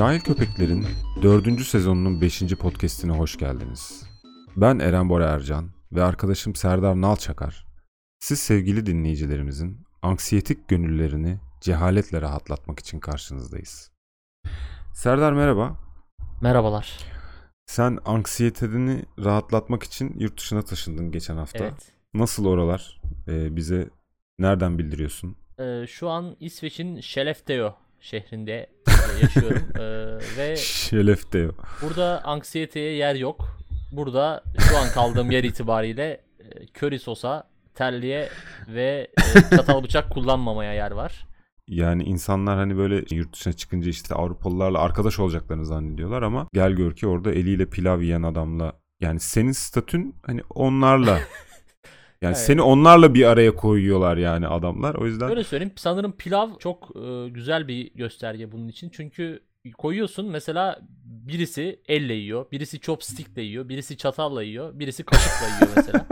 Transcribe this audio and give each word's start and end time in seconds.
Cahil 0.00 0.20
Köpekler'in 0.20 0.86
4. 1.22 1.60
sezonunun 1.60 2.20
5. 2.20 2.42
podcastine 2.42 3.12
hoş 3.12 3.38
geldiniz. 3.38 4.02
Ben 4.56 4.78
Eren 4.78 5.08
Bora 5.08 5.26
Ercan 5.26 5.70
ve 5.92 6.02
arkadaşım 6.02 6.54
Serdar 6.54 7.00
Nalçakar. 7.00 7.66
Siz 8.18 8.40
sevgili 8.40 8.86
dinleyicilerimizin 8.86 9.78
anksiyetik 10.02 10.68
gönüllerini 10.68 11.38
cehaletle 11.60 12.22
rahatlatmak 12.22 12.78
için 12.78 13.00
karşınızdayız. 13.00 13.90
Serdar 14.94 15.32
merhaba. 15.32 15.76
Merhabalar. 16.40 16.98
Sen 17.66 17.98
anksiyeteni 18.04 19.04
rahatlatmak 19.24 19.82
için 19.82 20.14
yurt 20.18 20.38
dışına 20.38 20.62
taşındın 20.62 21.12
geçen 21.12 21.36
hafta. 21.36 21.64
Evet. 21.64 21.92
Nasıl 22.14 22.46
oralar? 22.46 23.00
Ee, 23.28 23.56
bize 23.56 23.90
nereden 24.38 24.78
bildiriyorsun? 24.78 25.36
Ee, 25.58 25.86
şu 25.86 26.08
an 26.08 26.36
İsveç'in 26.40 27.00
Skellefteå 27.00 27.74
şehrinde 28.00 28.66
e, 28.88 29.22
yaşıyorum. 29.22 29.62
Ee, 29.78 30.18
ve 30.36 30.56
Şelefte. 30.56 31.48
burada 31.82 32.24
anksiyeteye 32.24 32.92
yer 32.92 33.14
yok. 33.14 33.58
Burada 33.92 34.44
şu 34.58 34.78
an 34.78 34.88
kaldığım 34.88 35.30
yer 35.30 35.44
itibariyle 35.44 36.20
e, 36.40 36.66
köri 36.74 36.98
sosa, 36.98 37.50
terliğe 37.74 38.28
ve 38.68 39.08
e, 39.36 39.56
çatal 39.56 39.82
bıçak 39.84 40.10
kullanmamaya 40.10 40.72
yer 40.74 40.90
var. 40.90 41.26
Yani 41.68 42.02
insanlar 42.02 42.58
hani 42.58 42.76
böyle 42.76 43.04
yurt 43.10 43.32
dışına 43.32 43.52
çıkınca 43.52 43.90
işte 43.90 44.14
Avrupalılarla 44.14 44.78
arkadaş 44.78 45.18
olacaklarını 45.18 45.66
zannediyorlar 45.66 46.22
ama 46.22 46.46
gel 46.52 46.72
gör 46.72 46.92
ki 46.92 47.06
orada 47.06 47.32
eliyle 47.32 47.66
pilav 47.66 48.00
yiyen 48.00 48.22
adamla 48.22 48.72
yani 49.00 49.20
senin 49.20 49.52
statün 49.52 50.16
hani 50.26 50.40
onlarla 50.54 51.20
yani 52.22 52.32
Evet. 52.32 52.38
seni 52.44 52.62
onlarla 52.62 53.14
bir 53.14 53.24
araya 53.24 53.54
koyuyorlar 53.54 54.16
yani 54.16 54.46
adamlar. 54.46 54.94
O 54.94 55.06
yüzden 55.06 55.28
Böyle 55.28 55.44
söyleyeyim 55.44 55.72
sanırım 55.76 56.12
pilav 56.12 56.48
çok 56.58 56.90
e, 56.96 57.28
güzel 57.28 57.68
bir 57.68 57.94
gösterge 57.94 58.52
bunun 58.52 58.68
için. 58.68 58.90
Çünkü 58.90 59.40
koyuyorsun 59.78 60.30
mesela 60.30 60.80
birisi 61.04 61.80
elle 61.88 62.14
yiyor, 62.14 62.46
birisi 62.52 62.80
chopstickle 62.80 63.42
yiyor, 63.42 63.68
birisi 63.68 63.96
çatalla 63.96 64.42
yiyor, 64.42 64.78
birisi 64.78 65.04
kaşıkla 65.04 65.46
yiyor 65.46 65.70
mesela. 65.76 66.06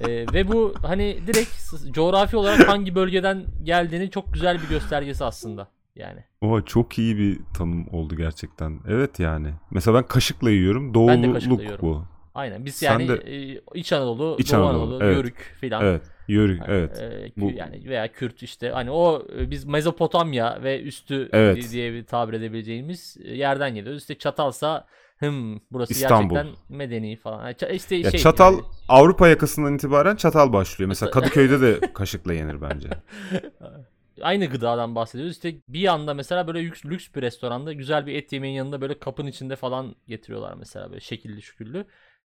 E, 0.00 0.32
ve 0.32 0.48
bu 0.48 0.74
hani 0.82 1.18
direkt 1.26 1.92
coğrafi 1.94 2.36
olarak 2.36 2.68
hangi 2.68 2.94
bölgeden 2.94 3.44
geldiğini 3.62 4.10
çok 4.10 4.32
güzel 4.34 4.62
bir 4.62 4.68
göstergesi 4.68 5.24
aslında. 5.24 5.68
Yani 5.96 6.24
o 6.40 6.62
çok 6.62 6.98
iyi 6.98 7.18
bir 7.18 7.40
tanım 7.58 7.88
oldu 7.88 8.16
gerçekten. 8.16 8.80
Evet 8.88 9.18
yani. 9.20 9.48
Mesela 9.70 9.98
ben 9.98 10.06
kaşıkla 10.06 10.50
yiyorum. 10.50 10.94
Ben 11.08 11.22
de 11.22 11.32
kaşıkla 11.32 11.62
yiyorum. 11.62 11.88
bu. 11.88 12.04
Aynen 12.34 12.64
biz 12.64 12.74
Sen 12.74 12.90
yani 12.98 13.08
de- 13.08 13.52
e, 13.54 13.60
İç 13.74 13.92
Anadolu, 13.92 14.36
İç 14.38 14.52
Doğu 14.52 14.60
Anadolu, 14.64 14.82
Anadolu, 14.82 15.04
evet. 15.04 15.16
Yörük 15.16 15.56
filan. 15.60 15.84
Evet. 15.84 16.02
Yörük. 16.28 16.60
Yani, 16.60 16.70
Evet. 16.72 16.98
e, 16.98 17.32
Bu- 17.40 17.50
yani 17.50 17.82
veya 17.84 18.12
Kürt 18.12 18.42
işte 18.42 18.70
hani 18.70 18.90
o 18.90 19.26
e, 19.38 19.50
biz 19.50 19.64
Mezopotamya 19.64 20.58
ve 20.62 20.82
üstü 20.82 21.28
Evet. 21.32 21.70
diye 21.72 21.92
bir 21.92 22.04
tabir 22.04 22.32
edebileceğimiz 22.32 23.16
e, 23.24 23.34
yerden 23.34 23.74
geliyoruz. 23.74 24.00
İşte 24.02 24.14
çatalsa 24.14 24.86
hım 25.18 25.60
burası 25.72 25.92
İstanbul. 25.92 26.34
gerçekten 26.34 26.76
medeni 26.76 27.16
falan. 27.16 27.52
Ça- 27.52 27.72
işte 27.74 27.96
Ya 27.96 28.10
şey 28.10 28.20
çatal 28.20 28.52
yani- 28.52 28.62
Avrupa 28.88 29.28
yakasından 29.28 29.74
itibaren 29.74 30.16
çatal 30.16 30.52
başlıyor. 30.52 30.88
Mesela 30.88 31.10
Kadıköy'de 31.10 31.60
de 31.60 31.92
kaşıkla 31.92 32.32
yenir 32.34 32.62
bence. 32.62 32.88
aynı 34.22 34.46
gıdadan 34.46 34.94
bahsediyoruz. 34.94 35.32
İşte 35.34 35.54
bir 35.68 35.86
anda 35.86 36.14
mesela 36.14 36.46
böyle 36.46 36.64
lüks, 36.64 36.84
lüks 36.84 37.08
bir 37.16 37.22
restoranda 37.22 37.72
güzel 37.72 38.06
bir 38.06 38.14
et 38.14 38.32
yemeğin 38.32 38.54
yanında 38.56 38.80
böyle 38.80 38.98
kapın 38.98 39.26
içinde 39.26 39.56
falan 39.56 39.94
getiriyorlar 40.08 40.54
mesela 40.58 40.88
böyle 40.90 41.00
şekilli 41.00 41.42
şüküllü. 41.42 41.84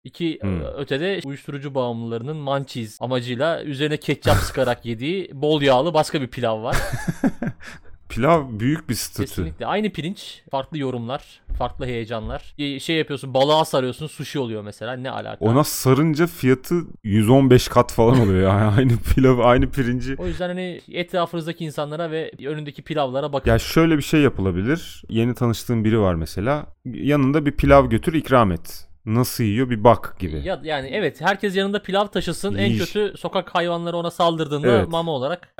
İki 0.06 0.38
Hmm. 0.40 0.60
e, 0.60 0.64
ötede 0.64 1.20
uyuşturucu 1.24 1.74
bağımlılarının 1.74 2.36
mançiz 2.36 2.98
amacıyla 3.00 3.62
üzerine 3.62 3.96
ketçap 3.96 4.36
sıkarak 4.36 4.86
yediği 4.86 5.30
bol 5.34 5.62
yağlı 5.62 5.94
başka 5.94 6.20
bir 6.22 6.26
pilav 6.26 6.62
var. 6.62 6.76
Pilav 8.08 8.44
büyük 8.60 8.88
bir 8.88 8.94
statü. 8.94 9.28
Kesinlikle. 9.28 9.66
Aynı 9.66 9.90
pirinç, 9.92 10.42
farklı 10.50 10.78
yorumlar, 10.78 11.40
farklı 11.58 11.86
heyecanlar. 11.86 12.54
Bir 12.58 12.80
Şey 12.80 12.96
yapıyorsun, 12.96 13.34
balığa 13.34 13.64
sarıyorsun, 13.64 14.06
sushi 14.06 14.38
oluyor 14.38 14.62
mesela. 14.62 14.92
Ne 14.96 15.10
alaka? 15.10 15.44
Ona 15.44 15.64
sarınca 15.64 16.26
fiyatı 16.26 16.74
115 17.04 17.68
kat 17.68 17.92
falan 17.92 18.20
oluyor 18.20 18.48
yani 18.50 18.74
aynı 18.78 18.96
pilavı 18.96 19.44
aynı 19.44 19.70
pirinci. 19.70 20.14
O 20.18 20.26
yüzden 20.26 20.48
hani 20.48 20.80
etrafınızdaki 20.92 21.64
insanlara 21.64 22.10
ve 22.10 22.32
önündeki 22.46 22.82
pilavlara 22.82 23.32
bakın. 23.32 23.50
Ya 23.50 23.58
şöyle 23.58 23.96
bir 23.96 24.02
şey 24.02 24.20
yapılabilir. 24.20 25.02
Yeni 25.08 25.34
tanıştığın 25.34 25.84
biri 25.84 26.00
var 26.00 26.14
mesela. 26.14 26.66
Yanında 26.84 27.46
bir 27.46 27.52
pilav 27.52 27.86
götür 27.88 28.12
ikram 28.14 28.52
et. 28.52 28.85
Nasıl 29.06 29.44
yiyor 29.44 29.70
bir 29.70 29.84
bak 29.84 30.16
gibi. 30.18 30.40
Ya, 30.44 30.60
yani 30.64 30.88
evet 30.92 31.20
herkes 31.20 31.56
yanında 31.56 31.82
pilav 31.82 32.06
taşısın. 32.06 32.54
En 32.56 32.66
Yiyiş. 32.66 32.78
kötü 32.92 33.18
sokak 33.18 33.54
hayvanları 33.54 33.96
ona 33.96 34.10
saldırdığında 34.10 34.68
Evet. 34.68 34.88
mama 34.88 35.12
olarak 35.12 35.54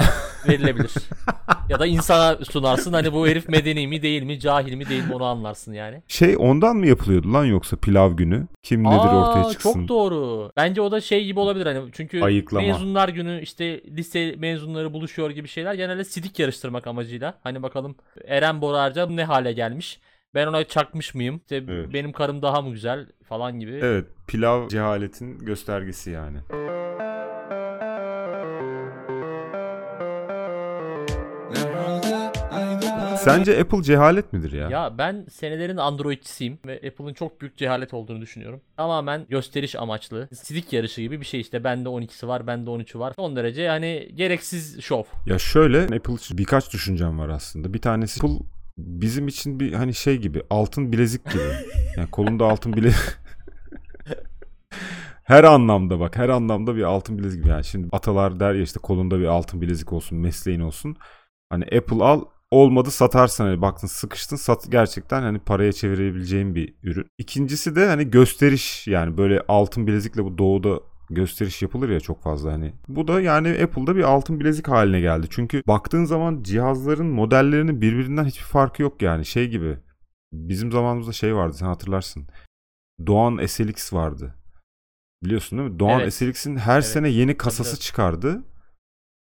verilebilir. 0.49 0.93
ya 1.69 1.79
da 1.81 1.87
insana 1.87 2.45
sunarsın. 2.45 2.93
Hani 2.93 3.13
bu 3.13 3.29
herif 3.29 3.49
medeni 3.49 3.87
mi 3.87 4.03
değil 4.03 4.23
mi, 4.23 4.41
cahil 4.41 4.75
mi 4.75 4.89
değil 4.89 5.05
mi 5.05 5.15
onu 5.15 5.25
anlarsın 5.25 5.73
yani. 5.73 6.03
Şey 6.09 6.37
ondan 6.39 6.77
mı 6.77 6.87
yapılıyordu 6.87 7.33
lan 7.33 7.45
yoksa 7.45 7.77
pilav 7.77 8.13
günü? 8.13 8.47
Kim 8.63 8.85
nedir 8.85 8.97
Aa, 8.97 9.29
ortaya 9.31 9.51
çıksın. 9.51 9.73
Çok 9.73 9.89
doğru. 9.89 10.51
Bence 10.57 10.81
o 10.81 10.91
da 10.93 11.01
şey 11.01 11.25
gibi 11.25 11.41
olabilir 11.41 11.67
hani 11.67 11.81
çünkü 11.93 12.23
Ayıklama. 12.23 12.67
mezunlar 12.67 13.09
günü 13.09 13.41
işte 13.43 13.81
lise 13.85 14.35
mezunları 14.39 14.93
buluşuyor 14.93 15.31
gibi 15.31 15.49
şeyler 15.49 15.75
genelde 15.75 16.05
sidik 16.05 16.39
yarıştırmak 16.39 16.87
amacıyla. 16.87 17.35
Hani 17.43 17.63
bakalım 17.63 17.97
Eren 18.27 18.61
Borarca 18.61 19.07
ne 19.07 19.25
hale 19.25 19.53
gelmiş. 19.53 20.01
Ben 20.37 20.47
ona 20.47 20.65
çakmış 20.65 21.15
mıyım? 21.15 21.37
İşte 21.37 21.65
Evet. 21.69 21.93
benim 21.95 22.13
karım 22.13 22.43
daha 22.43 22.63
mı 22.63 22.73
güzel 22.73 23.07
falan 23.29 23.61
gibi. 23.61 23.81
Evet 23.83 24.07
pilav 24.27 24.69
cehaletin 24.69 25.39
göstergesi 25.39 26.11
yani. 26.11 26.39
Sence 33.19 33.61
Apple 33.61 33.83
cehalet 33.83 34.33
midir 34.33 34.53
ya? 34.53 34.69
Ya 34.71 34.99
ben 34.99 35.27
senelerin 35.31 35.77
Androidçisiyim 35.77 36.59
ve 36.67 36.75
Apple'ın 36.77 37.15
çok 37.15 37.41
büyük 37.41 37.57
cehalet 37.57 37.95
olduğunu 37.95 38.21
düşünüyorum. 38.21 38.61
Tamamen 38.77 39.27
gösteriş 39.29 39.77
amaçlı. 39.77 40.29
Sidik 40.35 40.73
yarışı 40.73 41.01
gibi 41.01 41.21
bir 41.21 41.27
şey 41.27 41.41
işte. 41.41 41.65
Bende 41.65 41.89
12'si 41.89 42.29
var, 42.29 42.47
bende 42.47 42.71
13'ü 42.71 42.99
var. 42.99 43.13
Son 43.17 43.37
derece 43.37 43.63
yani 43.63 44.09
gereksiz 44.15 44.81
şov. 44.81 45.03
Ya 45.27 45.39
şöyle 45.39 45.83
Apple 45.83 46.15
için 46.15 46.39
birkaç 46.39 46.73
düşüncem 46.73 47.19
var 47.19 47.29
aslında. 47.29 47.75
Bir 47.75 47.81
tanesi 47.81 48.21
Apple 48.27 48.47
bizim 48.79 49.29
için 49.29 49.61
bir 49.61 49.73
hani 49.73 49.95
şey 49.95 50.17
gibi 50.17 50.43
altın 50.51 50.93
bilezik 50.93 51.31
gibi. 51.31 51.43
Yani 51.97 52.11
kolunda 52.11 52.45
altın 52.45 52.73
bile 52.73 52.93
Her 55.27 55.45
anlamda 55.45 56.01
bak 56.01 56.17
her 56.17 56.29
anlamda 56.29 56.77
bir 56.77 56.83
altın 56.83 57.19
bilezik 57.19 57.43
gibi. 57.43 57.51
Yani 57.53 57.65
şimdi 57.65 57.89
atalar 57.93 58.41
der 58.41 58.55
ya 58.55 58.63
işte 58.63 58.81
kolunda 58.81 59.19
bir 59.21 59.25
altın 59.25 59.61
bilezik 59.61 59.93
olsun 59.93 60.19
mesleğin 60.19 60.61
olsun. 60.61 60.97
Hani 61.51 61.65
Apple 61.65 62.05
al 62.05 62.25
olmadı 62.51 62.91
satarsın 62.91 63.45
hani 63.45 63.63
baktın 63.63 63.87
sıkıştın 63.87 64.37
sat 64.37 64.67
gerçekten 64.71 65.23
hani 65.23 65.39
paraya 65.39 65.73
çevirebileceğin 65.73 66.55
bir 66.55 66.75
ürün. 66.83 67.07
İkincisi 67.19 67.77
de 67.77 67.87
hani 67.87 68.11
gösteriş 68.11 68.87
yani 68.87 69.17
böyle 69.19 69.41
altın 69.49 69.87
bilezikle 69.87 70.25
bu 70.25 70.39
doğuda 70.39 70.81
gösteriş 71.11 71.63
yapılır 71.63 71.89
ya 71.91 72.01
çok 72.01 72.23
fazla 72.23 72.53
hani. 72.53 72.73
Bu 72.89 73.09
da 73.09 73.21
yani 73.21 73.49
Apple'da 73.49 73.97
bir 73.97 74.03
altın 74.03 74.41
bilezik 74.41 74.69
haline 74.69 75.01
geldi. 75.01 75.27
Çünkü 75.31 75.63
baktığın 75.67 76.05
zaman 76.05 76.43
cihazların 76.43 77.07
modellerinin 77.07 77.81
birbirinden 77.81 78.25
hiçbir 78.25 78.45
farkı 78.45 78.83
yok 78.83 79.03
yani 79.03 79.25
şey 79.25 79.49
gibi. 79.49 79.79
Bizim 80.33 80.73
zamanımızda 80.73 81.13
şey 81.13 81.37
vardı 81.37 81.55
sen 81.57 81.67
hatırlarsın. 81.67 82.27
Doğan 83.07 83.47
SLX 83.47 83.93
vardı. 83.93 84.35
Biliyorsun 85.25 85.59
değil 85.59 85.71
mi? 85.71 85.79
Doğan 85.79 86.01
Evet. 86.01 86.15
SLX'in 86.15 86.57
her 86.57 86.75
Evet. 86.75 86.87
sene 86.87 87.09
yeni 87.09 87.37
kasası 87.37 87.71
tabii. 87.71 87.81
çıkardı. 87.81 88.43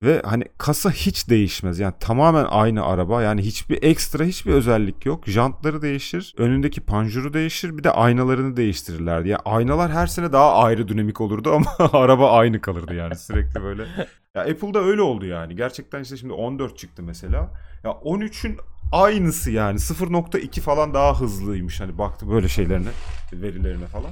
Ve 0.04 0.22
hani 0.26 0.44
kasa 0.58 0.92
hiç 0.92 1.30
değişmez. 1.30 1.80
Yani 1.80 1.94
tamamen 2.00 2.46
aynı 2.50 2.86
araba. 2.86 3.22
Yani 3.22 3.42
hiçbir 3.42 3.84
ekstra 3.84 4.24
hiçbir 4.24 4.54
özellik 4.54 5.06
yok. 5.06 5.28
Jantları 5.28 5.82
değişir. 5.82 6.34
Önündeki 6.38 6.82
panjuru 6.82 7.34
değişir. 7.34 7.78
Bir 7.78 7.84
de 7.84 7.92
aynalarını 7.92 8.58
değiştirirlerdi. 8.58 9.30
Yani 9.30 9.42
aynalar 9.46 9.92
her 9.92 10.08
sene 10.08 10.32
daha 10.32 10.54
ayrı 10.56 10.88
dinamik 10.88 11.22
olurdu 11.22 11.52
ama 11.54 11.76
araba 12.00 12.32
aynı 12.32 12.62
kalırdı 12.62 12.94
yani 12.94 13.16
sürekli 13.16 13.64
böyle. 13.64 13.86
Ya 14.36 14.42
Apple'da 14.42 14.80
öyle 14.80 15.02
oldu 15.02 15.26
yani. 15.26 15.56
Gerçekten 15.56 16.02
işte 16.02 16.18
şimdi 16.18 16.34
14 16.34 16.78
çıktı 16.78 17.04
mesela. 17.04 17.52
Ya 17.84 17.92
13'ün 17.92 18.58
aynısı 18.92 19.52
yani 19.52 19.80
0.2 19.80 20.62
falan 20.62 20.94
daha 20.94 21.20
hızlıymış 21.20 21.80
hani 21.80 21.98
baktı 21.98 22.30
böyle 22.30 22.48
şeylerine 22.48 22.90
verilerine 23.34 23.86
falan. 23.86 24.12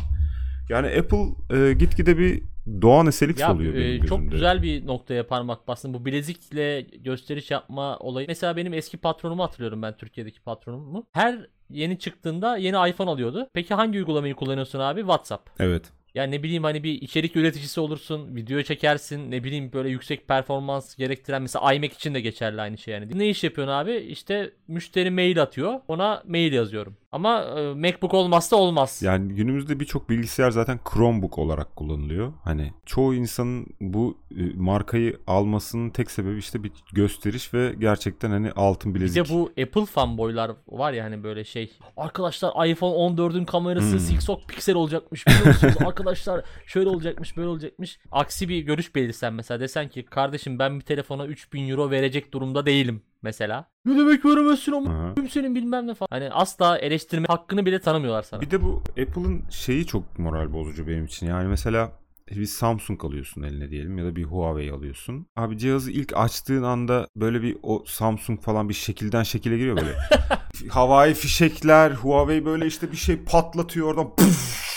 Yani 0.69 0.87
Apple 0.87 1.57
e, 1.57 1.73
gitgide 1.73 2.17
bir 2.17 2.43
Doğan 2.81 3.09
SLX 3.09 3.39
Ya 3.39 3.53
oluyor 3.53 3.73
e, 3.73 3.77
benim 3.77 4.05
çok 4.05 4.17
gözümde. 4.17 4.35
güzel 4.35 4.63
bir 4.63 4.87
noktaya 4.87 5.27
parmak 5.27 5.67
bastın. 5.67 5.93
Bu 5.93 6.05
bilezikle 6.05 6.81
gösteriş 6.81 7.51
yapma 7.51 7.97
olayı. 7.97 8.27
Mesela 8.27 8.57
benim 8.57 8.73
eski 8.73 8.97
patronumu 8.97 9.43
hatırlıyorum 9.43 9.81
ben 9.81 9.97
Türkiye'deki 9.97 10.41
patronumu. 10.41 11.07
Her 11.11 11.47
yeni 11.69 11.99
çıktığında 11.99 12.57
yeni 12.57 12.89
iPhone 12.89 13.09
alıyordu. 13.09 13.47
Peki 13.53 13.73
hangi 13.73 13.97
uygulamayı 13.97 14.35
kullanıyorsun 14.35 14.79
abi? 14.79 14.99
WhatsApp. 14.99 15.49
Evet. 15.59 15.83
Yani 16.15 16.31
ne 16.31 16.43
bileyim 16.43 16.63
hani 16.63 16.83
bir 16.83 17.01
içerik 17.01 17.35
üreticisi 17.35 17.79
olursun, 17.81 18.35
video 18.35 18.61
çekersin, 18.61 19.31
ne 19.31 19.43
bileyim 19.43 19.73
böyle 19.73 19.89
yüksek 19.89 20.27
performans 20.27 20.95
gerektiren 20.95 21.41
mesela 21.41 21.73
iMac 21.73 21.93
için 21.95 22.13
de 22.13 22.21
geçerli 22.21 22.61
aynı 22.61 22.77
şey 22.77 22.93
yani. 22.93 23.19
Ne 23.19 23.29
iş 23.29 23.43
yapıyorsun 23.43 23.73
abi? 23.73 23.95
İşte 23.95 24.51
müşteri 24.67 25.11
mail 25.11 25.41
atıyor, 25.41 25.79
ona 25.87 26.23
mail 26.27 26.53
yazıyorum. 26.53 26.97
Ama 27.11 27.43
e, 27.43 27.73
MacBook 27.73 28.13
olmazsa 28.13 28.55
olmaz. 28.55 29.01
Yani 29.01 29.33
günümüzde 29.33 29.79
birçok 29.79 30.09
bilgisayar 30.09 30.51
zaten 30.51 30.79
Chromebook 30.93 31.37
olarak 31.37 31.75
kullanılıyor. 31.75 32.33
Hani 32.43 32.73
çoğu 32.85 33.15
insanın 33.15 33.67
bu 33.81 34.17
e, 34.37 34.43
markayı 34.55 35.19
almasının 35.27 35.89
tek 35.89 36.11
sebebi 36.11 36.37
işte 36.37 36.63
bir 36.63 36.71
gösteriş 36.93 37.53
ve 37.53 37.75
gerçekten 37.79 38.29
hani 38.31 38.51
altın 38.51 38.95
Bir 38.95 38.99
bilezik. 38.99 39.25
de 39.25 39.33
bu 39.33 39.51
Apple 39.61 39.85
fanboylar 39.85 40.51
var 40.67 40.93
ya 40.93 41.03
hani 41.03 41.23
böyle 41.23 41.43
şey. 41.43 41.71
Arkadaşlar 41.97 42.67
iPhone 42.67 42.95
14'ün 42.95 43.45
kamerası 43.45 43.97
Hmm. 43.97 44.35
6 44.35 44.47
piksel 44.47 44.75
olacakmış 44.75 45.27
biliyor 45.27 45.45
musunuz? 45.47 45.75
Arkadaşlar 45.85 46.45
şöyle 46.65 46.89
olacakmış 46.89 47.37
böyle 47.37 47.47
olacakmış. 47.47 47.99
Aksi 48.11 48.49
bir 48.49 48.59
görüş 48.61 48.95
belirsen 48.95 49.33
mesela 49.33 49.59
desen 49.59 49.89
ki 49.89 50.05
kardeşim 50.05 50.59
ben 50.59 50.79
bir 50.79 50.85
telefona 50.85 51.25
3000 51.25 51.69
euro 51.69 51.91
verecek 51.91 52.33
durumda 52.33 52.65
değilim 52.65 53.01
mesela. 53.21 53.71
Ne 53.85 53.97
demek 53.97 54.25
veremezsin 54.25 54.71
ama 54.71 55.15
senin 55.29 55.55
bilmem 55.55 55.87
ne 55.87 55.93
falan. 55.93 56.07
Hani 56.09 56.29
asla 56.29 56.77
eleştirme 56.77 57.27
hakkını 57.27 57.65
bile 57.65 57.79
tanımıyorlar 57.79 58.23
sana. 58.23 58.41
Bir 58.41 58.51
de 58.51 58.63
bu 58.63 58.83
Apple'ın 58.89 59.43
şeyi 59.49 59.85
çok 59.85 60.19
moral 60.19 60.53
bozucu 60.53 60.87
benim 60.87 61.05
için. 61.05 61.27
Yani 61.27 61.47
mesela 61.47 61.91
bir 62.35 62.45
Samsung 62.45 63.05
alıyorsun 63.05 63.43
eline 63.43 63.69
diyelim 63.69 63.97
ya 63.97 64.05
da 64.05 64.15
bir 64.15 64.23
Huawei 64.23 64.71
alıyorsun. 64.71 65.27
Abi 65.35 65.57
cihazı 65.57 65.91
ilk 65.91 66.13
açtığın 66.17 66.63
anda 66.63 67.07
böyle 67.15 67.41
bir 67.41 67.57
o 67.63 67.83
Samsung 67.87 68.41
falan 68.41 68.69
bir 68.69 68.73
şekilden 68.73 69.23
şekile 69.23 69.57
giriyor 69.57 69.77
böyle. 69.77 69.95
Havai 70.69 71.13
fişekler, 71.13 71.91
Huawei 71.91 72.45
böyle 72.45 72.65
işte 72.65 72.91
bir 72.91 72.97
şey 72.97 73.17
patlatıyor 73.17 73.87
oradan 73.87 74.15
puf 74.15 74.71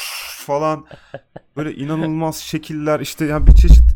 falan. 0.46 0.86
Böyle 1.56 1.74
inanılmaz 1.74 2.36
şekiller 2.36 3.00
işte 3.00 3.24
yani 3.24 3.46
bir 3.46 3.52
çeşit 3.52 3.93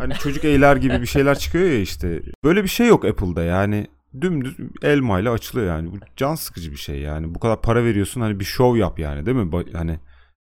hani 0.00 0.14
çocuk 0.14 0.44
eyler 0.44 0.76
gibi 0.76 1.00
bir 1.00 1.06
şeyler 1.06 1.38
çıkıyor 1.38 1.64
ya 1.64 1.80
işte. 1.80 2.22
Böyle 2.44 2.62
bir 2.62 2.68
şey 2.68 2.86
yok 2.86 3.04
Apple'da 3.04 3.42
yani. 3.42 3.86
Dümdüz 4.20 4.56
elmayla 4.82 5.32
açılıyor 5.32 5.66
yani. 5.66 5.92
Bu 5.92 5.96
can 6.16 6.34
sıkıcı 6.34 6.72
bir 6.72 6.76
şey 6.76 7.00
yani. 7.00 7.34
Bu 7.34 7.40
kadar 7.40 7.62
para 7.62 7.84
veriyorsun 7.84 8.20
hani 8.20 8.40
bir 8.40 8.44
şov 8.44 8.76
yap 8.76 8.98
yani 8.98 9.26
değil 9.26 9.36
mi? 9.36 9.64
Hani 9.72 9.98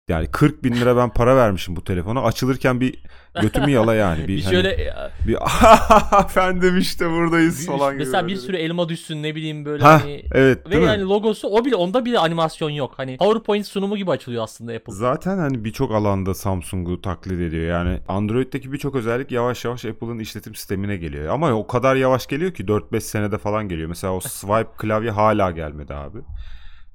yani 0.10 0.28
40 0.28 0.64
bin 0.64 0.76
lira 0.76 0.98
ben 0.98 1.10
para 1.10 1.36
vermişim 1.36 1.76
bu 1.76 1.84
telefona. 1.84 2.22
Açılırken 2.24 2.80
bir 2.82 3.04
götümü 3.42 3.72
yala 3.72 3.96
yani. 3.96 4.24
Bir, 4.24 4.28
bir 4.28 4.44
hani 4.44 4.54
şöyle 4.54 4.94
bir 5.28 5.34
efendim 6.26 6.78
işte 6.78 7.10
buradayız 7.12 7.62
bir- 7.62 7.66
falan 7.66 7.94
gibi. 7.94 8.00
mesela 8.00 8.28
bir 8.28 8.36
sürü 8.36 8.58
elma 8.58 8.90
düşsün 8.90 9.24
ne 9.24 9.36
bileyim 9.36 9.66
böyle 9.66 9.84
Hah, 9.84 10.02
hani 10.02 10.24
evet 10.32 10.68
ve 10.68 10.72
değil 10.72 10.82
mi? 10.84 10.88
yani 10.88 11.02
logosu 11.04 11.48
o 11.48 11.66
bile 11.66 11.76
onda 11.76 12.06
bile 12.06 12.20
animasyon 12.20 12.70
yok. 12.70 12.94
Hani 12.98 13.18
PowerPoint 13.18 13.68
sunumu 13.68 13.98
gibi 13.98 14.12
açılıyor 14.12 14.44
aslında 14.44 14.74
Apple. 14.74 14.94
Zaten 14.94 15.38
hani 15.38 15.64
birçok 15.64 15.92
alanda 15.92 16.34
Samsung'u 16.34 17.02
taklit 17.02 17.42
ediyor. 17.42 17.64
Yani 17.66 18.00
Android'deki 18.08 18.72
birçok 18.72 18.96
özellik 18.96 19.32
yavaş 19.32 19.66
yavaş 19.66 19.86
Apple'ın 19.86 20.20
işletim 20.20 20.56
sistemine 20.56 20.98
geliyor. 20.98 21.34
Ama 21.34 21.52
o 21.52 21.68
kadar 21.68 21.96
yavaş 21.96 22.28
geliyor 22.28 22.54
ki 22.54 22.64
4-5 22.64 23.00
senede 23.02 23.38
falan 23.38 23.70
geliyor. 23.70 23.90
Mesela 23.90 24.14
o 24.14 24.20
swipe 24.22 24.70
klavye 24.78 25.12
hala 25.12 25.52
gelmedi 25.52 25.94
abi. 25.94 26.18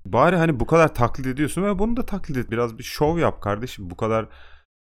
Bari 0.07 0.37
hani 0.37 0.61
bu 0.61 0.67
kadar 0.67 0.95
taklit 0.95 1.27
ediyorsun 1.27 1.63
ve 1.63 1.79
bunu 1.79 1.97
da 1.97 2.07
taklit 2.07 2.37
et. 2.37 2.51
Biraz 2.51 2.79
bir 2.79 2.83
şov 2.83 3.19
yap 3.19 3.43
kardeşim. 3.43 3.91
Bu 3.91 3.97
kadar 3.97 4.27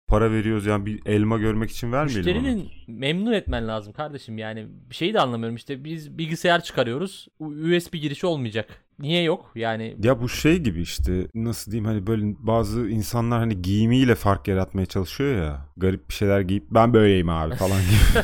para 0.09 0.31
veriyoruz 0.31 0.67
yani 0.67 0.87
bir 0.87 1.07
elma 1.07 1.39
görmek 1.39 1.71
için 1.71 1.93
vermeyelim 1.93 2.37
onu. 2.37 2.43
Müşterinin 2.43 2.71
memnun 2.89 3.33
etmen 3.33 3.69
lazım 3.69 3.93
kardeşim 3.93 4.39
yani 4.39 4.67
bir 4.91 4.95
şeyi 4.95 5.15
de 5.15 5.21
anlamıyorum 5.21 5.57
işte 5.57 5.85
biz 5.85 6.19
bilgisayar 6.19 6.63
çıkarıyoruz 6.65 7.29
USB 7.41 7.95
girişi 7.95 8.27
olmayacak. 8.27 8.69
Niye 8.99 9.23
yok 9.23 9.53
yani 9.55 9.97
Ya 10.03 10.21
bu 10.21 10.29
şey 10.29 10.59
gibi 10.59 10.81
işte 10.81 11.27
nasıl 11.35 11.73
diyeyim 11.73 11.85
hani 11.85 12.07
böyle 12.07 12.35
bazı 12.39 12.89
insanlar 12.89 13.39
hani 13.39 13.63
giyimiyle 13.63 14.15
fark 14.15 14.49
yaratmaya 14.49 14.87
çalışıyor 14.87 15.45
ya. 15.45 15.67
Garip 15.77 16.09
bir 16.09 16.15
şeyler 16.15 16.41
giyip 16.41 16.65
ben 16.71 16.95
böyleyim 16.95 17.29
abi 17.29 17.55
falan 17.55 17.81
gibi. 17.81 18.19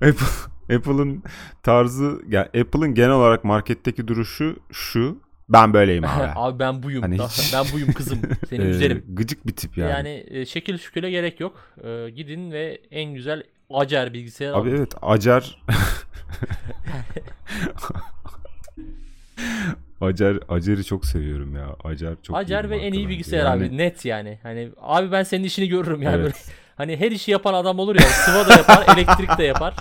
Apple, 0.08 0.26
Apple'ın 0.76 1.22
tarzı 1.62 2.20
ya 2.28 2.42
Apple'ın 2.42 2.94
genel 2.94 3.10
olarak 3.10 3.44
marketteki 3.44 4.08
duruşu 4.08 4.56
şu. 4.72 5.18
Ben 5.48 5.74
böyleyim 5.74 6.04
abi. 6.08 6.28
abi 6.34 6.58
ben 6.58 6.82
buyum 6.82 7.02
Hani 7.02 7.18
hiç- 7.22 7.52
ben 7.54 7.64
buyum 7.72 7.92
kızım 7.92 8.18
seni 8.50 8.62
Ee, 8.64 8.68
üzerim. 8.68 9.04
gıcık 9.08 9.46
bir 9.46 9.52
tip 9.56 9.78
yani. 9.78 9.90
Yani, 9.90 10.24
e, 10.30 10.46
şekil 10.46 10.78
şüküle 10.78 11.10
gerek 11.10 11.40
yok. 11.40 11.56
E, 11.84 12.10
gidin 12.10 12.52
ve 12.52 12.80
en 12.90 13.14
güzel 13.14 13.42
Acer 13.70 14.12
bilgisayar 14.12 14.50
Abi 14.52 14.56
alın. 14.56 14.76
evet 14.76 14.92
Acar 15.02 15.58
Acar 20.00 20.38
Acar'ı 20.48 20.84
çok 20.84 21.06
seviyorum 21.06 21.56
ya. 21.56 21.66
Acar 21.84 22.14
çok 22.22 22.36
Acer 22.36 22.70
ve 22.70 22.76
en 22.78 22.92
iyi 22.92 23.08
bilgisayar 23.08 23.44
Yani- 23.44 23.64
abi 23.66 23.76
net 23.76 24.04
yani. 24.04 24.38
Hani 24.42 24.68
abi 24.80 25.12
ben 25.12 25.22
senin 25.22 25.44
işini 25.44 25.68
görürüm 25.68 26.02
yani 26.02 26.14
Evet. 26.14 26.24
böyle. 26.24 26.34
Hani 26.76 26.96
her 26.96 27.10
işi 27.10 27.30
yapan 27.30 27.54
adam 27.54 27.78
olur 27.78 27.94
ya. 27.94 28.00
Sıva 28.06 28.48
da 28.48 28.52
yapar, 28.52 28.96
elektrik 28.96 29.38
de 29.38 29.44
yapar. 29.44 29.74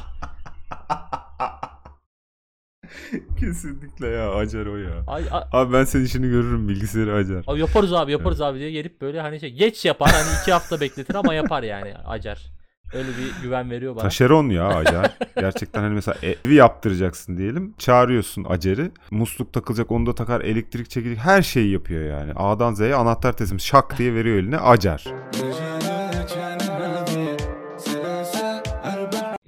Kesinlikle 3.39 4.07
ya 4.07 4.31
Acar 4.36 4.66
o 4.66 4.78
ya. 4.78 5.04
Ay, 5.07 5.24
ay- 5.31 5.44
Abi 5.51 5.74
ben 5.74 5.84
senin 5.84 6.06
işini 6.06 6.30
görürüm 6.30 6.69
bilgisayarı 6.69 7.13
Acar. 7.16 7.44
Abi 7.48 7.60
yaparız 7.60 7.94
abi 7.94 8.12
yaparız 8.12 8.42
abi 8.42 8.60
diye 8.60 8.72
gelip 8.72 9.01
böyle 9.01 9.22
hani 9.22 9.39
şey 9.39 9.54
geç 9.54 9.86
yapar 9.86 10.10
hani 10.12 10.42
iki 10.42 10.51
hafta 10.54 10.81
bekletir 10.81 11.16
ama 11.16 11.34
yapar 11.34 11.63
yani 11.63 11.94
Acar. 12.06 12.51
Öyle 12.94 13.07
bir 13.10 13.42
güven 13.44 13.72
veriyor 13.72 13.95
bana. 13.95 14.04
Taşeron 14.04 14.50
ya 14.50 14.68
Acar. 14.68 15.18
Gerçekten 15.39 15.81
hani 15.81 15.94
mesela 15.94 16.18
evi 16.45 16.54
yaptıracaksın 16.56 17.38
diyelim. 17.38 17.74
Çağırıyorsun 17.78 18.44
Acar'ı. 18.50 18.92
Musluk 19.12 19.54
takılacak 19.54 19.92
onu 19.92 20.06
da 20.06 20.16
takar. 20.16 20.42
Elektrik 20.42 20.90
çekilecek. 20.90 21.24
Her 21.25 21.42
şeyi 21.42 21.72
yapıyor 21.72 22.04
yani. 22.19 22.31
A'dan 22.36 22.74
Z'ye 22.74 22.95
anahtar 22.95 23.33
teslim 23.38 23.60
şak 23.60 23.98
diye 23.98 24.13
veriyor 24.13 24.38
eline 24.38 24.57
Acar. 24.57 25.04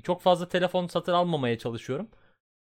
Çok 0.09 0.21
fazla 0.21 0.49
telefon 0.49 0.87
satın 0.87 1.13
almamaya 1.13 1.57
çalışıyorum. 1.57 2.07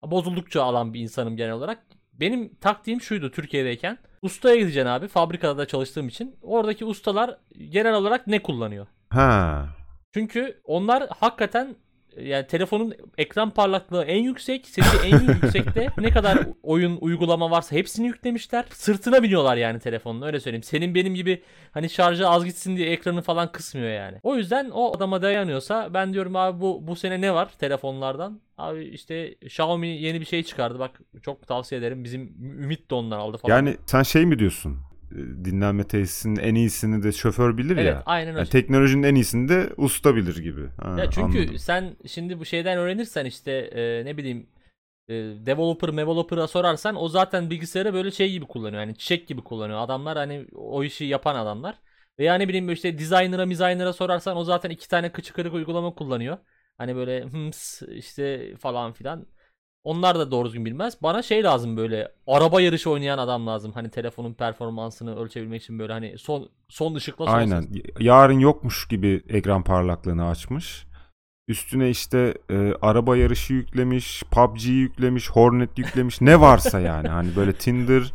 Bozuldukça 0.04 0.62
alan 0.62 0.94
bir 0.94 1.00
insanım 1.00 1.36
genel 1.36 1.52
olarak. 1.52 1.82
Benim 2.12 2.54
taktiğim 2.54 3.00
şuydu 3.00 3.30
Türkiye'deyken. 3.30 3.98
Ustaya 4.22 4.56
gideceksin 4.56 4.88
abi 4.88 5.08
fabrikada 5.08 5.58
da 5.58 5.66
çalıştığım 5.66 6.08
için. 6.08 6.36
Oradaki 6.42 6.84
ustalar 6.84 7.38
genel 7.70 7.94
olarak 7.94 8.26
ne 8.26 8.42
kullanıyor? 8.42 8.86
Ha. 9.10 9.68
Çünkü 10.14 10.60
onlar 10.64 11.08
hakikaten 11.18 11.76
yani 12.20 12.47
telefonun 12.47 12.94
ekran 13.19 13.50
parlaklığı 13.50 14.05
en 14.05 14.23
yüksek, 14.23 14.67
sesi 14.67 15.06
en 15.06 15.20
yüksekte. 15.35 15.88
Ne 15.99 16.11
kadar 16.11 16.38
oyun 16.62 16.99
uygulama 17.00 17.50
varsa 17.50 17.76
hepsini 17.76 18.06
yüklemişler. 18.06 18.64
Sırtına 18.70 19.23
biniyorlar 19.23 19.56
yani 19.56 19.79
telefonun 19.79 20.23
öyle 20.23 20.41
söyleyeyim. 20.41 20.62
Senin 20.62 20.94
benim 20.94 21.14
gibi 21.14 21.43
hani 21.70 21.91
şarjı 21.91 22.29
az 22.29 22.44
gitsin 22.44 22.76
diye 22.76 22.91
ekranı 22.91 23.23
falan 23.23 23.53
kısmıyor 23.53 23.91
yani. 23.91 24.19
O 24.23 24.37
yüzden 24.37 24.70
o 24.70 24.97
adama 24.97 25.23
dayanıyorsa 25.23 25.94
ben 25.94 26.12
diyorum 26.12 26.37
abi 26.37 26.61
bu 26.61 26.87
bu 26.87 26.97
sene 26.97 27.20
ne 27.20 27.35
var 27.35 27.50
telefonlardan? 27.59 28.41
Abi 28.59 28.85
işte 28.85 29.32
Xiaomi 29.32 29.88
yeni 29.88 30.20
bir 30.20 30.26
şey 30.26 30.43
çıkardı 30.43 30.79
bak 30.79 31.00
çok 31.23 31.47
tavsiye 31.47 31.79
ederim. 31.79 32.05
Bizim 32.05 32.23
Ümit 32.62 32.91
de 32.91 32.94
ondan 32.94 33.19
aldı 33.19 33.37
falan. 33.37 33.57
Yani 33.57 33.76
sen 33.87 34.02
şey 34.02 34.26
mi 34.26 34.38
diyorsun? 34.38 34.78
Ee, 35.16 35.45
Dinlenme 35.45 35.85
tesisinin 35.88 36.37
en 36.37 36.54
iyisini 36.54 37.02
de 37.02 37.12
şoför 37.12 37.59
bilir 37.59 37.76
evet 37.76 37.87
ya. 37.87 38.02
aynen 38.07 38.28
öyle. 38.28 38.38
Yani 38.38 38.49
teknolojinin 38.49 39.02
en 39.02 39.14
iyisini 39.14 39.49
de 39.49 39.71
usta 39.76 40.16
bilir 40.16 40.37
gibi. 40.37 40.69
Ha, 40.81 40.88
Ya 40.99 41.11
çünkü 41.11 41.38
anladım. 41.38 41.59
sen 41.59 41.97
şimdi 42.07 42.40
bu 42.40 42.45
şeyden 42.45 42.78
öğrenirsen 42.78 43.25
işte 43.25 43.52
e, 43.52 44.04
ne 44.04 44.16
bileyim 44.16 44.47
e, 45.09 45.14
developer 45.47 45.97
developer'a 45.97 46.47
sorarsan 46.49 46.97
o 46.97 47.09
zaten 47.09 47.50
bilgisayarı 47.50 47.95
böyle 47.95 48.11
şey 48.11 48.31
gibi 48.31 48.47
kullanıyor. 48.47 48.83
Yani 48.83 48.97
çiçek 48.97 49.28
gibi 49.28 49.40
kullanıyor. 49.45 49.78
Adamlar 49.81 50.19
hani 50.19 50.47
o 50.54 50.85
işi 50.85 51.04
yapan 51.04 51.35
adamlar. 51.37 51.76
Ve 52.19 52.25
yani 52.25 52.49
bileyim 52.49 52.71
işte 52.73 52.99
designer'a 52.99 53.50
designer'a 53.50 53.92
sorarsan 53.92 54.37
o 54.37 54.45
zaten 54.45 54.71
iki 54.71 54.88
tane 54.88 55.12
kıçı 55.12 55.33
kırık 55.35 55.54
uygulama 55.54 55.95
kullanıyor. 55.95 56.38
Hani 56.78 56.97
böyle 56.97 57.23
hıms 57.25 57.83
işte 57.83 58.57
falan 58.57 58.92
filan. 58.92 59.26
Onlar 59.84 60.18
da 60.18 60.30
doğru 60.30 60.46
düzgün 60.46 60.64
bilmez. 60.64 61.02
Bana 61.02 61.22
şey 61.22 61.44
lazım 61.44 61.76
böyle 61.76 62.08
araba 62.26 62.60
yarışı 62.60 62.90
oynayan 62.90 63.18
adam 63.18 63.46
lazım. 63.46 63.72
Hani 63.72 63.90
telefonun 63.90 64.34
performansını 64.34 65.16
ölçebilmek 65.16 65.62
için 65.62 65.78
böyle 65.78 65.92
hani 65.92 66.18
son 66.18 66.48
son 66.68 66.94
ışıkla 66.94 67.26
son 67.26 67.32
Aynen. 67.32 67.60
ses. 67.60 67.82
Yarın 68.00 68.38
yokmuş 68.38 68.88
gibi 68.88 69.22
ekran 69.28 69.64
parlaklığını 69.64 70.28
açmış. 70.28 70.86
Üstüne 71.48 71.90
işte 71.90 72.34
e, 72.50 72.72
araba 72.82 73.16
yarışı 73.16 73.52
yüklemiş, 73.52 74.22
PUBG 74.30 74.64
yüklemiş, 74.64 75.30
Hornet 75.30 75.78
yüklemiş. 75.78 76.20
Ne 76.20 76.40
varsa 76.40 76.80
yani 76.80 77.08
hani 77.08 77.36
böyle 77.36 77.52
Tinder 77.52 78.12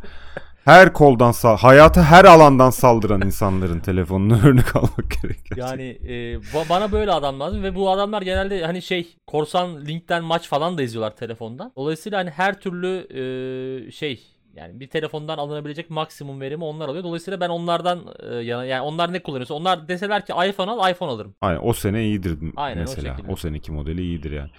her 0.68 0.92
koldan 0.92 1.32
sal 1.32 1.56
hayata 1.56 2.02
her 2.02 2.24
alandan 2.24 2.70
saldıran 2.70 3.20
insanların 3.20 3.80
telefonunu 3.80 4.38
örnek 4.48 4.76
almak 4.76 5.10
gerekiyor. 5.22 5.56
Yani 5.68 5.82
e, 6.06 6.12
ba- 6.36 6.68
bana 6.68 6.92
böyle 6.92 7.12
adam 7.12 7.40
lazım 7.40 7.62
ve 7.62 7.74
bu 7.74 7.90
adamlar 7.90 8.22
genelde 8.22 8.64
hani 8.66 8.82
şey 8.82 9.16
korsan 9.26 9.86
linkten 9.86 10.24
maç 10.24 10.48
falan 10.48 10.78
da 10.78 10.82
izliyorlar 10.82 11.16
telefondan. 11.16 11.72
Dolayısıyla 11.76 12.18
hani 12.18 12.30
her 12.30 12.60
türlü 12.60 13.06
e, 13.10 13.90
şey 13.90 14.20
yani 14.56 14.80
bir 14.80 14.86
telefondan 14.86 15.38
alınabilecek 15.38 15.90
maksimum 15.90 16.40
verimi 16.40 16.64
onlar 16.64 16.88
alıyor. 16.88 17.04
Dolayısıyla 17.04 17.40
ben 17.40 17.48
onlardan 17.48 18.00
e, 18.30 18.34
yana 18.34 18.64
yani 18.64 18.80
onlar 18.80 19.12
ne 19.12 19.22
kullanıyorsa 19.22 19.54
onlar 19.54 19.88
deseler 19.88 20.26
ki 20.26 20.32
iPhone 20.48 20.70
al 20.70 20.90
iPhone 20.90 21.10
alırım. 21.10 21.34
Aynen 21.40 21.60
o 21.62 21.72
sene 21.72 22.04
iyidir 22.04 22.38
Aynen, 22.56 22.78
o 22.78 22.80
mesela. 22.80 23.16
şekilde. 23.16 23.32
O, 23.32 23.36
seneki 23.36 23.72
modeli 23.72 24.02
iyidir 24.02 24.30
yani. 24.32 24.50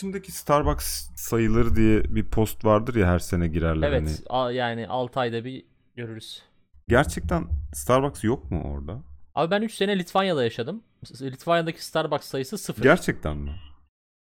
Dışındaki 0.00 0.32
Starbucks 0.32 1.08
sayıları 1.16 1.76
diye 1.76 2.04
bir 2.14 2.24
post 2.24 2.64
vardır 2.64 2.94
ya 2.94 3.06
her 3.06 3.18
sene 3.18 3.48
girerler 3.48 3.88
Evet 3.92 4.22
hani. 4.30 4.56
yani 4.56 4.88
6 4.88 5.20
ayda 5.20 5.44
bir 5.44 5.64
görürüz. 5.96 6.42
Gerçekten 6.88 7.48
Starbucks 7.72 8.24
yok 8.24 8.50
mu 8.50 8.62
orada? 8.74 9.02
Abi 9.34 9.50
ben 9.50 9.62
3 9.62 9.74
sene 9.74 9.98
Litvanya'da 9.98 10.44
yaşadım. 10.44 10.82
Litvanya'daki 11.20 11.84
Starbucks 11.84 12.26
sayısı 12.28 12.58
0. 12.58 12.82
Gerçekten 12.82 13.36
mi? 13.36 13.54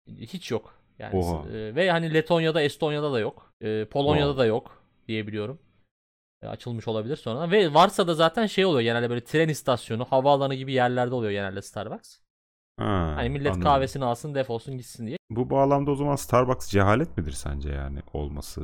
Hiç 0.09 0.50
yok. 0.50 0.75
Yani 0.99 1.17
Oha. 1.17 1.49
e, 1.49 1.75
ve 1.75 1.91
hani 1.91 2.15
Letonya'da, 2.15 2.62
Estonya'da 2.62 3.12
da 3.12 3.21
yok. 3.21 3.53
E, 3.61 3.85
Polonya'da 3.85 4.27
Wow. 4.27 4.43
da 4.43 4.47
yok 4.47 4.83
diye 5.09 5.27
biliyorum. 5.27 5.59
E, 6.43 6.47
açılmış 6.47 6.89
olabilir 6.89 7.17
sonra. 7.17 7.50
Ve 7.50 7.75
varsa 7.75 8.07
da 8.07 8.15
zaten 8.15 8.47
şey 8.47 8.65
oluyor 8.65 8.81
genelde 8.83 9.11
böyle 9.11 9.25
tren 9.25 9.49
istasyonu, 9.49 10.05
havaalanı 10.05 10.55
gibi 10.55 10.73
yerlerde 10.73 11.15
oluyor 11.15 11.33
genelde 11.33 11.62
Starbucks. 11.62 12.19
Ha, 12.80 13.12
Hani 13.16 13.28
millet 13.30 13.46
anladım. 13.46 13.62
kahvesini 13.62 14.04
alsın, 14.04 14.34
defolsun 14.34 14.76
gitsin 14.78 15.06
diye. 15.06 15.16
Bu 15.30 15.50
bağlamda 15.50 15.90
o 15.90 15.94
zaman 15.94 16.16
Starbucks 16.16 16.68
cehalet 16.70 17.18
midir 17.18 17.32
sence 17.32 17.70
yani 17.72 17.99
olması? 18.12 18.62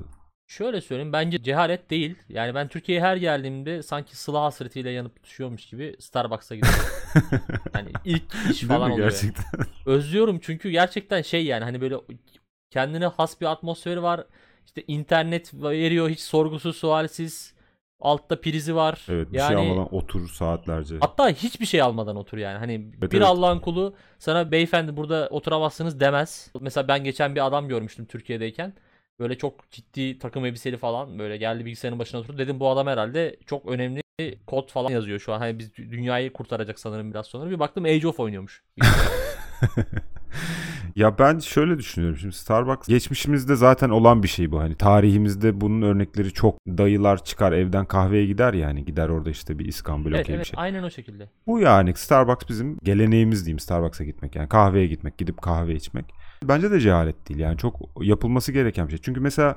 Şöyle 0.49 0.81
söyleyeyim 0.81 1.13
bence 1.13 1.43
cehalet 1.43 1.91
değil. 1.91 2.15
Yani 2.29 2.55
ben 2.55 2.69
Türkiye'ye 2.69 3.05
her 3.05 3.17
geldiğimde 3.17 3.83
sanki 3.83 4.17
sıla 4.17 4.43
hasretiyle 4.43 4.91
yanıp 4.91 5.17
tutuşuyormuş 5.17 5.67
gibi 5.67 5.97
Starbucks'a 6.01 6.55
gidiyorum. 6.55 6.81
hani 7.73 7.89
ilk 8.05 8.23
iş 8.51 8.63
Değil 8.63 8.69
falan 8.69 8.91
oluyor. 8.91 9.11
gerçekten? 9.11 9.45
Özlüyorum 9.87 10.39
çünkü 10.43 10.71
gerçekten 10.71 11.23
şey 11.23 11.45
yani 11.45 11.65
hani 11.65 11.81
böyle 11.81 11.97
kendine 12.71 13.07
has 13.07 13.41
bir 13.41 13.47
atmosferi 13.47 14.03
var. 14.03 14.27
İşte 14.67 14.85
internet 14.87 15.55
veriyor 15.55 16.09
hiç 16.11 16.21
sorgusuz 16.21 16.77
sualsiz. 16.77 17.55
Altta 18.01 18.41
prizi 18.41 18.75
var. 18.75 19.07
Evet 19.09 19.33
bir 19.33 19.39
yani 19.39 19.49
şey 19.49 19.71
almadan 19.71 19.95
otur 19.95 20.29
saatlerce. 20.29 20.97
hatta 21.01 21.29
hiçbir 21.29 21.67
şey 21.67 21.83
almadan 21.83 22.17
otur 22.17 22.39
yani. 22.39 22.59
Hani 22.59 22.73
Evet, 22.99 23.13
bir 23.13 23.17
evet. 23.17 23.27
Allah'ın 23.27 23.59
kulu 23.59 23.95
sana 24.19 24.53
beyefendi 24.53 24.97
burada 24.97 25.29
oturamazsınız 25.31 26.01
demez. 26.01 26.53
Mesela 26.61 26.89
ben 26.89 27.05
geçen 27.05 27.35
bir 27.35 27.47
adam 27.47 27.69
görmüştüm 27.69 28.05
Türkiye'deyken. 28.07 28.75
Böyle 29.19 29.39
çok 29.39 29.71
ciddi 29.71 30.19
takım 30.19 30.45
elbiseli 30.45 30.77
falan 30.77 31.19
böyle 31.19 31.37
geldi 31.37 31.65
bilgisayarın 31.65 31.99
başına 31.99 32.21
oturdu. 32.21 32.39
Dedim 32.39 32.61
bu 32.61 32.69
adam 32.69 32.87
herhalde 32.87 33.37
çok 33.47 33.67
önemli 33.67 34.03
kod 34.47 34.71
falan 34.71 34.91
yazıyor 34.91 35.19
şu 35.19 35.33
an. 35.33 35.39
Hani 35.39 35.59
biz 35.59 35.77
dünyayı 35.77 36.33
kurtaracak 36.33 36.79
sanırım 36.79 37.11
biraz 37.11 37.27
sonra. 37.27 37.51
Bir 37.51 37.59
baktım 37.59 37.85
Age 37.85 38.09
of 38.09 38.21
oynuyormuş. 38.21 38.65
Ya 40.97 41.19
ben 41.19 41.39
şöyle 41.39 41.79
düşünüyorum 41.79 42.19
şimdi 42.19 42.35
Starbucks 42.35 42.89
geçmişimizde 42.89 43.57
zaten 43.57 43.91
olan 43.91 44.23
bir 44.23 44.29
şey 44.29 44.53
bu 44.53 44.61
hani 44.61 44.75
tarihimizde 44.75 45.61
bunun 45.61 45.83
örnekleri 45.83 46.33
çok 46.33 46.59
dayılar 46.67 47.25
çıkar 47.25 47.53
evden 47.53 47.85
kahveye 47.85 48.27
gider 48.27 48.55
yani 48.55 48.85
gider 48.85 49.09
orada 49.09 49.31
işte 49.31 49.59
bir 49.59 49.65
İskambil 49.65 50.13
evet 50.13 50.21
okey 50.21 50.33
bir 50.33 50.37
evet 50.37 50.47
şey. 50.47 50.55
aynen 50.57 50.83
o 50.83 50.91
şekilde. 50.91 51.31
Bu 51.47 51.61
yani 51.61 51.95
Starbucks 51.95 52.49
bizim 52.49 52.79
geleneğimiz 52.83 53.47
diyeyim 53.47 53.59
Starbucks'a 53.59 54.05
gitmek 54.05 54.37
yani 54.37 54.49
kahveye 54.49 54.87
gitmek 54.87 55.19
gidip 55.19 55.43
kahve 55.43 55.75
içmek. 55.75 56.05
Bence 56.45 56.71
de 56.71 56.81
cehalet 56.81 57.29
değil 57.29 57.41
yani 57.41 57.59
çok 57.59 57.75
yapılması 58.01 58.53
gereken 58.53 58.87
bir 58.87 58.91
şey. 58.91 59.01
Çünkü 59.03 59.21
mesela 59.21 59.57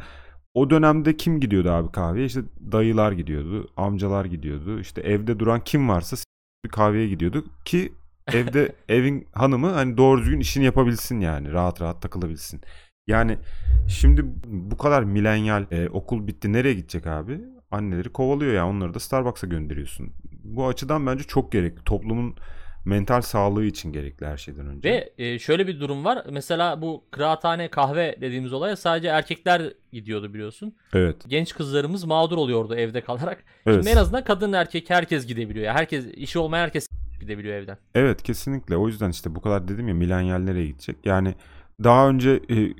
o 0.53 0.69
dönemde 0.69 1.17
kim 1.17 1.39
gidiyordu 1.39 1.72
abi 1.72 1.91
kahveye? 1.91 2.25
İşte 2.25 2.41
dayılar 2.72 3.12
gidiyordu, 3.12 3.67
amcalar 3.77 4.25
gidiyordu. 4.25 4.79
İşte 4.79 5.01
evde 5.01 5.39
duran 5.39 5.63
kim 5.63 5.89
varsa 5.89 6.17
bir 6.65 6.69
kahveye 6.69 7.08
gidiyordu 7.08 7.46
ki 7.65 7.93
evde 8.33 8.75
evin 8.89 9.27
hanımı 9.33 9.71
hani 9.71 9.98
doğru 9.98 10.21
düzgün 10.21 10.39
işini 10.39 10.65
yapabilsin 10.65 11.19
yani 11.19 11.51
rahat 11.51 11.81
rahat 11.81 12.01
takılabilsin. 12.01 12.62
Yani 13.07 13.38
şimdi 13.88 14.21
bu 14.45 14.77
kadar 14.77 15.03
milenyal 15.03 15.65
e, 15.71 15.89
okul 15.89 16.27
bitti 16.27 16.53
nereye 16.53 16.74
gidecek 16.74 17.07
abi? 17.07 17.39
Anneleri 17.71 18.09
kovalıyor 18.09 18.53
ya 18.53 18.67
onları 18.67 18.93
da 18.93 19.00
Starbucks'a 19.00 19.48
gönderiyorsun. 19.48 20.12
Bu 20.43 20.67
açıdan 20.67 21.07
bence 21.07 21.24
çok 21.24 21.51
gerekli. 21.51 21.83
Toplumun 21.83 22.36
mental 22.86 23.21
sağlığı 23.21 23.65
için 23.65 23.93
gerekli 23.93 24.25
her 24.25 24.38
şeyden 24.38 24.67
önce. 24.67 24.89
Ve 24.89 25.13
e, 25.17 25.39
şöyle 25.39 25.67
bir 25.67 25.79
durum 25.79 26.05
var. 26.05 26.25
Mesela 26.31 26.81
bu 26.81 27.03
kıraathane 27.12 27.67
kahve 27.67 28.15
dediğimiz 28.21 28.53
olaya 28.53 28.75
sadece 28.75 29.07
erkekler 29.07 29.74
gidiyordu 29.93 30.33
biliyorsun. 30.33 30.75
Evet. 30.93 31.15
Genç 31.27 31.53
kızlarımız 31.53 32.03
mağdur 32.03 32.38
oluyordu 32.38 32.75
evde 32.75 33.01
kalarak. 33.01 33.43
Evet. 33.65 33.77
Şimdi 33.77 33.89
en 33.89 34.01
azından 34.01 34.24
kadın 34.24 34.53
erkek 34.53 34.89
herkes 34.89 35.27
gidebiliyor. 35.27 35.65
Yani 35.65 35.77
herkes 35.77 36.05
işi 36.05 36.39
olmayan 36.39 36.63
herkes 36.63 36.88
gidebiliyor 37.21 37.55
evden. 37.55 37.77
Evet 37.95 38.23
kesinlikle. 38.23 38.77
O 38.77 38.88
yüzden 38.88 39.09
işte 39.09 39.35
bu 39.35 39.41
kadar 39.41 39.67
dedim 39.67 39.88
ya 39.88 39.93
milenyal 39.93 40.39
nereye 40.39 40.67
gidecek? 40.67 40.95
Yani 41.05 41.35
daha 41.83 42.09
önce 42.09 42.39
e, 42.49 42.73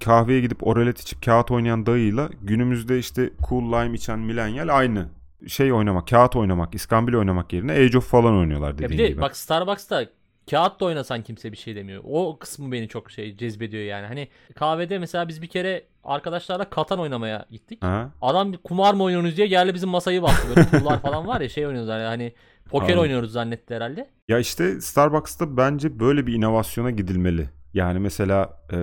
kahveye 0.00 0.40
gidip 0.40 0.66
oralet 0.66 1.00
içip 1.00 1.22
kağıt 1.22 1.50
oynayan 1.50 1.86
dayıyla 1.86 2.30
günümüzde 2.42 2.98
işte 2.98 3.30
cool 3.48 3.62
lime 3.62 3.94
içen 3.94 4.18
milenyal 4.18 4.68
aynı. 4.68 5.08
Şey 5.46 5.72
oynamak, 5.72 6.08
kağıt 6.08 6.36
oynamak, 6.36 6.74
iskambil 6.74 7.14
oynamak 7.14 7.52
yerine 7.52 7.72
Age 7.72 7.98
of 7.98 8.10
falan 8.10 8.34
oynuyorlar 8.34 8.68
Ya 8.68 8.78
dediğin 8.78 8.92
bir 8.92 8.98
de 8.98 9.08
gibi. 9.08 9.20
bak 9.20 9.36
Starbucks'ta 9.36 10.06
kağıt 10.50 10.80
da 10.80 10.84
oynasan 10.84 11.22
kimse 11.22 11.52
bir 11.52 11.56
şey 11.56 11.76
demiyor. 11.76 12.02
O 12.06 12.38
kısmı 12.38 12.72
beni 12.72 12.88
çok 12.88 13.10
şey 13.10 13.36
cezbediyor 13.36 13.82
yani. 13.82 14.06
Hani 14.06 14.28
kahvede 14.54 14.98
mesela 14.98 15.28
biz 15.28 15.42
bir 15.42 15.46
kere 15.46 15.84
arkadaşlarla 16.04 16.70
katan 16.70 16.98
oynamaya 16.98 17.46
gittik. 17.50 17.82
Ha? 17.84 18.10
Adam 18.22 18.52
kumar 18.52 18.94
mı 18.94 19.02
oynuyorsunuz 19.02 19.36
diye 19.36 19.46
geldi 19.46 19.74
bizim 19.74 19.88
masayı 19.88 20.22
bastı. 20.22 20.48
Böyle 20.48 20.68
pullar 20.78 21.00
falan 21.00 21.26
var 21.26 21.40
ya 21.40 21.48
şey 21.48 21.66
oynuyoruz 21.66 21.90
hani, 21.90 22.02
hani 22.02 22.32
poker 22.70 22.84
Anladım. 22.84 23.02
oynuyoruz 23.02 23.32
zannetti 23.32 23.74
herhalde. 23.74 24.10
Ya 24.28 24.38
işte 24.38 24.80
Starbucks'ta 24.80 25.56
bence 25.56 26.00
böyle 26.00 26.26
bir 26.26 26.34
inovasyona 26.34 26.90
gidilmeli. 26.90 27.48
Yani 27.74 27.98
mesela 27.98 28.60
e, 28.72 28.78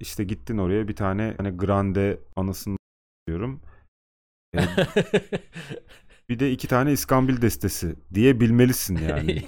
işte 0.00 0.24
gittin 0.24 0.58
oraya 0.58 0.88
bir 0.88 0.96
tane 0.96 1.34
hani 1.36 1.50
grande 1.50 2.20
anısını 2.36 2.76
diyorum. 3.28 3.60
E, 4.56 4.58
bir 6.28 6.38
de 6.38 6.52
iki 6.52 6.68
tane 6.68 6.92
iskambil 6.92 7.42
destesi 7.42 7.96
diye 8.14 8.40
bilmelisin 8.40 8.96
yani. 9.08 9.42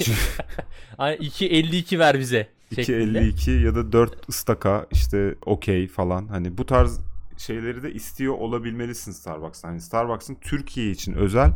hani 0.97 1.17
2.52 1.17 1.99
ver 1.99 2.19
bize. 2.19 2.49
şeklinde. 2.75 3.19
2.52 3.19 3.65
ya 3.65 3.75
da 3.75 3.93
4 3.93 4.29
ıstaka 4.29 4.87
işte 4.93 5.35
okey 5.47 5.89
falan. 5.89 6.29
Hani 6.29 6.59
bu 6.59 6.67
tarz 6.67 7.01
şeyleri 7.37 7.83
de 7.83 7.93
istiyor 7.93 8.35
olabilmelisin 8.35 9.13
Starbucks'tan. 9.13 9.69
Hani 9.69 9.81
Starbucks'ın 9.81 10.35
Türkiye 10.35 10.91
için 10.91 11.13
özel 11.13 11.53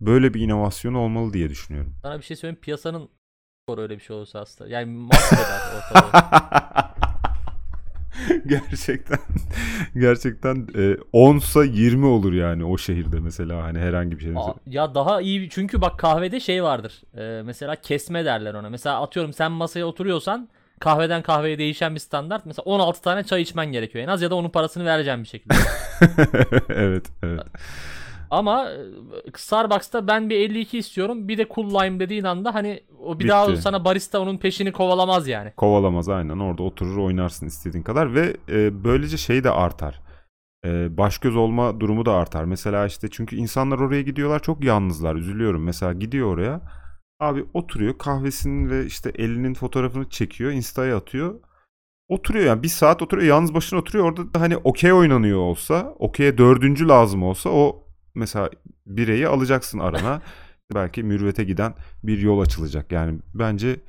böyle 0.00 0.34
bir 0.34 0.40
inovasyonu 0.40 0.98
olmalı 0.98 1.32
diye 1.32 1.50
düşünüyorum. 1.50 1.94
Sana 2.02 2.18
bir 2.18 2.24
şey 2.24 2.36
söyleyeyim 2.36 2.60
piyasanın 2.62 3.08
öyle 3.78 3.98
bir 3.98 4.02
şey 4.02 4.16
olursa 4.16 4.40
aslında. 4.40 4.70
Yani 4.70 4.86
mahveder 4.86 5.60
ortalığı. 5.76 6.10
gerçekten 8.46 9.18
gerçekten 9.94 10.56
e, 10.74 10.96
10'sa 11.12 11.66
20 11.66 12.06
olur 12.06 12.32
yani 12.32 12.64
o 12.64 12.78
şehirde 12.78 13.20
mesela 13.20 13.62
hani 13.62 13.78
herhangi 13.78 14.18
bir 14.18 14.22
şey. 14.22 14.32
Aa, 14.36 14.54
ya 14.66 14.94
daha 14.94 15.20
iyi 15.20 15.50
çünkü 15.50 15.80
bak 15.80 15.98
kahvede 15.98 16.40
şey 16.40 16.62
vardır. 16.62 17.02
Ee, 17.16 17.42
mesela 17.44 17.76
kesme 17.76 18.24
derler 18.24 18.54
ona. 18.54 18.70
Mesela 18.70 19.02
atıyorum 19.02 19.32
sen 19.32 19.52
masaya 19.52 19.84
oturuyorsan 19.84 20.48
kahveden 20.80 21.22
kahveye 21.22 21.58
değişen 21.58 21.94
bir 21.94 22.00
standart. 22.00 22.46
Mesela 22.46 22.64
16 22.64 23.02
tane 23.02 23.24
çay 23.24 23.42
içmen 23.42 23.72
gerekiyor 23.72 24.04
en 24.04 24.08
az 24.08 24.22
ya 24.22 24.30
da 24.30 24.34
onun 24.34 24.50
parasını 24.50 24.84
vereceğim 24.84 25.22
bir 25.22 25.28
şekilde. 25.28 25.54
evet, 26.68 27.06
evet. 27.22 27.42
Ama 28.30 28.70
e, 28.70 28.78
Starbucks'ta 29.36 30.06
ben 30.06 30.30
bir 30.30 30.36
52 30.36 30.78
istiyorum. 30.78 31.28
Bir 31.28 31.38
de 31.38 31.46
Cool 31.54 31.70
Lime 31.70 32.00
dediğin 32.00 32.24
anda 32.24 32.54
hani 32.54 32.80
o 33.02 33.18
bir 33.18 33.28
daha 33.28 33.48
Bitti. 33.48 33.62
sana 33.62 33.84
barista 33.84 34.20
onun 34.20 34.38
peşini 34.38 34.72
kovalamaz 34.72 35.28
yani. 35.28 35.52
Kovalamaz 35.56 36.08
aynen 36.08 36.38
orada 36.38 36.62
oturur 36.62 36.98
oynarsın 36.98 37.46
istediğin 37.46 37.82
kadar 37.84 38.14
ve 38.14 38.36
e, 38.48 38.84
böylece 38.84 39.16
şey 39.16 39.44
de 39.44 39.50
artar. 39.50 40.00
E, 40.64 40.96
baş 40.96 41.18
göz 41.18 41.36
olma 41.36 41.80
durumu 41.80 42.06
da 42.06 42.12
artar. 42.12 42.44
Mesela 42.44 42.86
işte 42.86 43.08
çünkü 43.10 43.36
insanlar 43.36 43.78
oraya 43.78 44.02
gidiyorlar 44.02 44.42
çok 44.42 44.64
yalnızlar 44.64 45.16
üzülüyorum. 45.16 45.64
Mesela 45.64 45.92
gidiyor 45.92 46.34
oraya 46.34 46.60
abi 47.20 47.44
oturuyor 47.54 47.98
kahvesinin 47.98 48.70
ve 48.70 48.86
işte 48.86 49.12
elinin 49.14 49.54
fotoğrafını 49.54 50.08
çekiyor 50.08 50.50
insta'ya 50.50 50.96
atıyor. 50.96 51.34
Oturuyor 52.08 52.44
yani 52.44 52.62
bir 52.62 52.68
saat 52.68 53.02
oturuyor 53.02 53.28
yalnız 53.28 53.54
başına 53.54 53.78
oturuyor 53.78 54.04
orada 54.04 54.34
da 54.34 54.40
hani 54.40 54.56
okey 54.56 54.92
oynanıyor 54.92 55.38
olsa 55.38 55.94
okey'e 55.98 56.38
dördüncü 56.38 56.88
lazım 56.88 57.22
olsa 57.22 57.50
o 57.50 57.89
mesela 58.14 58.50
bireyi 58.86 59.28
alacaksın 59.28 59.78
arana. 59.78 60.22
Belki 60.74 61.02
mürüvvete 61.02 61.44
giden 61.44 61.74
bir 62.02 62.18
yol 62.18 62.40
açılacak. 62.40 62.92
Yani 62.92 63.18
bence 63.34 63.80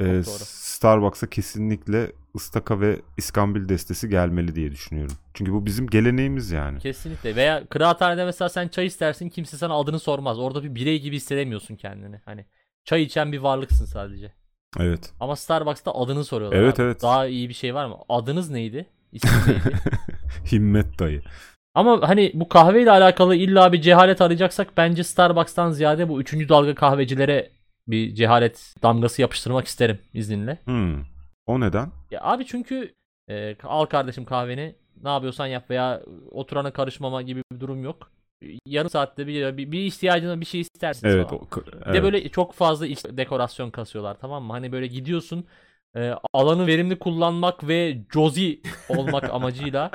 e. 0.00 0.22
Starbucks'a 0.22 1.30
kesinlikle 1.30 2.12
ıstaka 2.36 2.80
ve 2.80 3.00
iskambil 3.16 3.68
destesi 3.68 4.08
gelmeli 4.08 4.54
diye 4.54 4.72
düşünüyorum. 4.72 5.16
Çünkü 5.34 5.52
bu 5.52 5.66
bizim 5.66 5.86
geleneğimiz 5.86 6.50
yani. 6.50 6.78
Kesinlikle. 6.78 7.36
Veya 7.36 7.66
kıraathanede 7.66 8.24
mesela 8.24 8.48
sen 8.48 8.68
çay 8.68 8.86
istersin 8.86 9.28
kimse 9.28 9.56
sana 9.56 9.74
adını 9.74 9.98
sormaz. 9.98 10.38
Orada 10.38 10.64
bir 10.64 10.74
birey 10.74 11.00
gibi 11.00 11.16
hissedemiyorsun 11.16 11.76
kendini. 11.76 12.20
Hani 12.24 12.46
çay 12.84 13.02
içen 13.02 13.32
bir 13.32 13.38
varlıksın 13.38 13.84
sadece. 13.84 14.32
Evet. 14.78 15.12
Ama 15.20 15.36
Starbucks'ta 15.36 15.92
adını 15.92 16.24
soruyorlar. 16.24 16.58
Evet, 16.58 16.80
abi. 16.80 16.82
evet. 16.82 17.02
Daha 17.02 17.26
iyi 17.26 17.48
bir 17.48 17.54
şey 17.54 17.74
var 17.74 17.86
mı? 17.86 17.96
Adınız 18.08 18.50
neydi? 18.50 18.86
İsminiz 19.12 19.46
neydi? 19.46 19.76
Himmet 20.52 20.98
dayı. 20.98 21.22
Ama 21.78 22.08
hani 22.08 22.30
bu 22.34 22.48
kahveyle 22.48 22.90
alakalı 22.90 23.34
illa 23.36 23.72
bir 23.72 23.80
cehalet 23.80 24.20
arayacaksak 24.20 24.76
bence 24.76 25.04
Starbucks'tan 25.04 25.70
ziyade 25.70 26.08
bu 26.08 26.20
üçüncü 26.20 26.48
dalga 26.48 26.74
kahvecilere 26.74 27.50
bir 27.88 28.14
cehalet 28.14 28.74
damgası 28.82 29.22
yapıştırmak 29.22 29.66
isterim 29.66 29.98
izninle. 30.14 30.58
Hmm. 30.64 31.02
O 31.46 31.60
neden? 31.60 31.88
Ya 32.10 32.20
abi 32.22 32.46
çünkü 32.46 32.94
e, 33.30 33.56
al 33.64 33.84
kardeşim 33.86 34.24
kahveni 34.24 34.74
ne 35.02 35.08
yapıyorsan 35.08 35.46
yap 35.46 35.70
veya 35.70 36.02
oturana 36.30 36.70
karışmama 36.70 37.22
gibi 37.22 37.42
bir 37.52 37.60
durum 37.60 37.84
yok. 37.84 38.10
Yarım 38.66 38.90
saatte 38.90 39.26
bir, 39.26 39.56
bir, 39.56 39.72
bir 39.72 39.80
ihtiyacına 39.80 40.40
bir 40.40 40.46
şey 40.46 40.60
istersiniz 40.60 41.14
Evet. 41.14 41.28
falan. 41.28 41.42
O, 41.42 41.46
k- 41.46 41.66
Bir 41.66 41.72
evet. 41.86 41.94
de 41.94 42.02
böyle 42.02 42.28
çok 42.28 42.54
fazla 42.54 42.86
iç 42.86 43.04
dekorasyon 43.04 43.70
kasıyorlar 43.70 44.16
tamam 44.20 44.44
mı? 44.44 44.52
Hani 44.52 44.72
böyle 44.72 44.86
gidiyorsun 44.86 45.44
e, 45.96 46.14
alanı 46.32 46.66
verimli 46.66 46.98
kullanmak 46.98 47.68
ve 47.68 47.98
cozi 48.10 48.60
olmak 48.88 49.30
amacıyla 49.34 49.90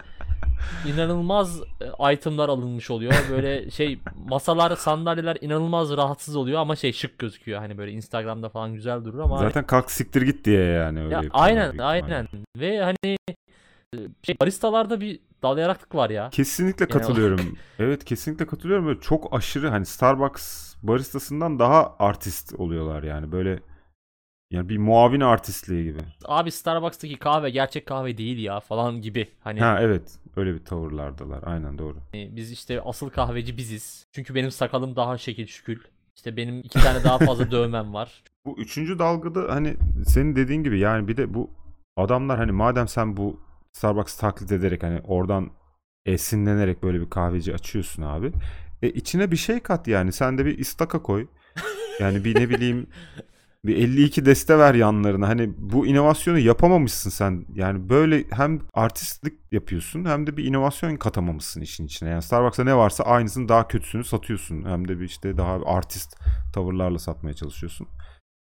inanılmaz 0.87 1.61
e, 1.99 2.13
itemlar 2.13 2.49
alınmış 2.49 2.91
oluyor. 2.91 3.13
Böyle 3.31 3.71
şey 3.71 3.99
masalar, 4.27 4.75
sandalyeler 4.75 5.37
inanılmaz 5.41 5.97
rahatsız 5.97 6.35
oluyor 6.35 6.59
ama 6.59 6.75
şey 6.75 6.93
şık 6.93 7.19
gözüküyor. 7.19 7.59
Hani 7.59 7.77
böyle 7.77 7.91
Instagram'da 7.91 8.49
falan 8.49 8.73
güzel 8.73 9.05
durur 9.05 9.19
ama 9.19 9.39
hani 9.39 9.47
Zaten 9.47 9.67
kalk 9.67 9.91
siktir 9.91 10.21
git 10.21 10.45
diye 10.45 10.63
yani 10.63 11.03
öyle 11.03 11.13
ya 11.13 11.21
aynen 11.31 11.77
aynen. 11.77 12.27
Ve 12.57 12.81
hani 12.81 13.17
e, 13.95 13.97
şey 14.23 14.35
baristalarda 14.41 15.01
bir 15.01 15.19
dalayaraklık 15.43 15.95
var 15.95 16.09
ya. 16.09 16.29
Kesinlikle 16.29 16.87
katılıyorum. 16.87 17.57
evet 17.79 18.05
kesinlikle 18.05 18.47
katılıyorum. 18.47 18.85
Böyle 18.85 18.99
çok 18.99 19.33
aşırı 19.33 19.69
hani 19.69 19.85
Starbucks 19.85 20.75
baristasından 20.83 21.59
daha 21.59 21.95
artist 21.99 22.53
oluyorlar 22.53 23.03
yani 23.03 23.31
böyle 23.31 23.59
yani 24.53 24.69
bir 24.69 24.77
muavin 24.77 25.19
artistliği 25.21 25.83
gibi. 25.83 25.99
Abi 26.25 26.51
Starbucks'taki 26.51 27.19
kahve 27.19 27.49
gerçek 27.49 27.85
kahve 27.85 28.17
değil 28.17 28.37
ya 28.37 28.59
falan 28.59 29.01
gibi. 29.01 29.27
Hani 29.39 29.59
Ha 29.59 29.77
evet 29.81 30.19
öyle 30.35 30.53
bir 30.53 30.65
tavırlardalar. 30.65 31.43
Aynen 31.45 31.77
doğru. 31.77 31.97
e, 32.13 32.35
biz 32.35 32.51
işte 32.51 32.81
asıl 32.81 33.09
kahveci 33.09 33.57
biziz. 33.57 34.05
Çünkü 34.11 34.35
benim 34.35 34.51
sakalım 34.51 34.95
daha 34.95 35.17
şekil 35.17 35.47
şükül. 35.47 35.79
İşte 36.15 36.37
benim 36.37 36.59
iki 36.59 36.79
tane 36.79 37.03
daha 37.03 37.17
fazla 37.17 37.51
dövmem 37.51 37.93
var. 37.93 38.23
Bu 38.45 38.59
üçüncü 38.59 38.99
dalgada 38.99 39.55
hani 39.55 39.75
senin 40.05 40.35
dediğin 40.35 40.63
gibi 40.63 40.79
yani 40.79 41.07
bir 41.07 41.17
de 41.17 41.33
bu 41.33 41.49
adamlar 41.97 42.37
hani 42.37 42.51
madem 42.51 42.87
sen 42.87 43.17
bu 43.17 43.39
Starbucks 43.73 44.17
taklit 44.17 44.51
ederek 44.51 44.83
hani 44.83 45.01
oradan 45.03 45.49
esinlenerek 46.05 46.83
böyle 46.83 47.01
bir 47.01 47.09
kahveci 47.09 47.53
açıyorsun 47.53 48.03
abi. 48.03 48.31
E 48.81 48.89
içine 48.89 49.31
bir 49.31 49.35
şey 49.37 49.59
kat 49.59 49.87
yani. 49.87 50.11
Sen 50.11 50.37
de 50.37 50.45
bir 50.45 50.57
istaka 50.57 51.01
koy. 51.01 51.27
Yani 51.99 52.23
bir 52.25 52.35
ne 52.39 52.49
bileyim 52.49 52.87
bir 53.65 53.75
52 53.77 54.25
deste 54.25 54.57
ver 54.57 54.73
yanlarına. 54.73 55.27
Hani 55.27 55.53
bu 55.57 55.87
inovasyonu 55.87 56.39
yapamamışsın 56.39 57.09
sen. 57.09 57.45
Yani 57.55 57.89
böyle 57.89 58.23
hem 58.29 58.61
artistlik 58.73 59.33
yapıyorsun 59.51 60.05
hem 60.05 60.27
de 60.27 60.37
bir 60.37 60.45
inovasyon 60.45 60.95
katamamışsın 60.95 61.61
işin 61.61 61.85
içine. 61.85 62.09
Yani 62.09 62.21
Starbucks'ta 62.21 62.63
ne 62.63 62.75
varsa 62.75 63.03
aynısının 63.03 63.49
daha 63.49 63.67
kötüsünü 63.67 64.03
satıyorsun. 64.03 64.63
Hem 64.65 64.87
de 64.87 64.99
bir 64.99 65.05
işte 65.05 65.37
daha 65.37 65.59
artist 65.65 66.15
tavırlarla 66.53 66.99
satmaya 66.99 67.33
çalışıyorsun. 67.33 67.87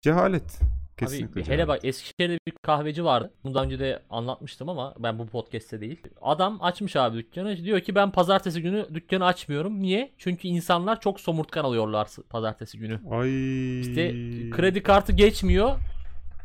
Cehalet. 0.02 0.60
Kesinlikle 0.98 1.42
Abi 1.42 1.50
hele 1.50 1.68
bak 1.68 1.86
Eskişehir'de 1.86 2.38
bir 2.48 2.54
kahveci 2.62 3.06
vardı. 3.06 3.32
Bunu 3.44 3.54
daha 3.54 3.64
önce 3.64 3.80
de 3.80 4.00
anlatmıştım 4.10 4.70
ama 4.70 4.94
ben 5.00 5.20
bu 5.20 5.26
podcast'te 5.28 5.82
değil. 5.82 6.02
Adam 6.22 6.58
açmış 6.62 6.96
abi 6.96 7.18
dükkanı. 7.18 7.58
Diyor 7.58 7.80
ki 7.80 7.96
ben 7.96 8.12
pazartesi 8.12 8.62
günü 8.62 8.86
dükkanı 8.94 9.26
açmıyorum. 9.26 9.80
Niye? 9.82 10.12
Çünkü 10.18 10.48
insanlar 10.48 11.00
çok 11.00 11.20
somurtkan 11.20 11.64
alıyorlar 11.64 12.08
pazartesi 12.30 12.78
günü. 12.80 13.00
Ay. 13.12 13.80
İşte 13.80 14.12
kredi 14.52 14.84
kartı 14.84 15.12
geçmiyor. 15.12 15.72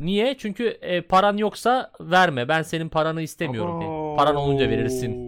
Niye? 0.01 0.37
Çünkü 0.39 0.67
e, 0.69 1.01
paran 1.01 1.37
yoksa 1.37 1.91
verme. 2.01 2.49
Ben 2.49 2.63
senin 2.63 2.89
paranı 2.89 3.23
istemiyorum 3.23 3.81
diye. 3.81 4.17
Paran 4.17 4.37
olunca 4.37 4.71
verirsin. 4.71 5.28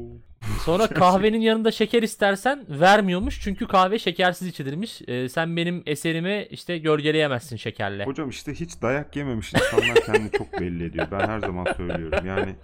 Sonra 0.65 0.87
kahvenin 0.87 1.41
yanında 1.41 1.71
şeker 1.71 2.03
istersen 2.03 2.65
vermiyormuş. 2.69 3.41
Çünkü 3.41 3.67
kahve 3.67 3.99
şekersiz 3.99 4.49
içilirmiş. 4.49 5.03
E, 5.09 5.29
sen 5.29 5.57
benim 5.57 5.83
eserimi 5.87 6.47
işte 6.51 6.79
gölgeleyemezsin 6.79 7.57
şekerle. 7.57 8.05
Hocam 8.05 8.29
işte 8.29 8.55
hiç 8.55 8.83
dayak 8.83 9.17
yememiş 9.17 9.55
insanlar 9.55 9.95
kendini 10.07 10.31
çok 10.31 10.61
belli 10.61 10.85
ediyor. 10.85 11.07
Ben 11.13 11.29
her 11.29 11.41
zaman 11.41 11.67
söylüyorum. 11.77 12.27
Yani 12.27 12.55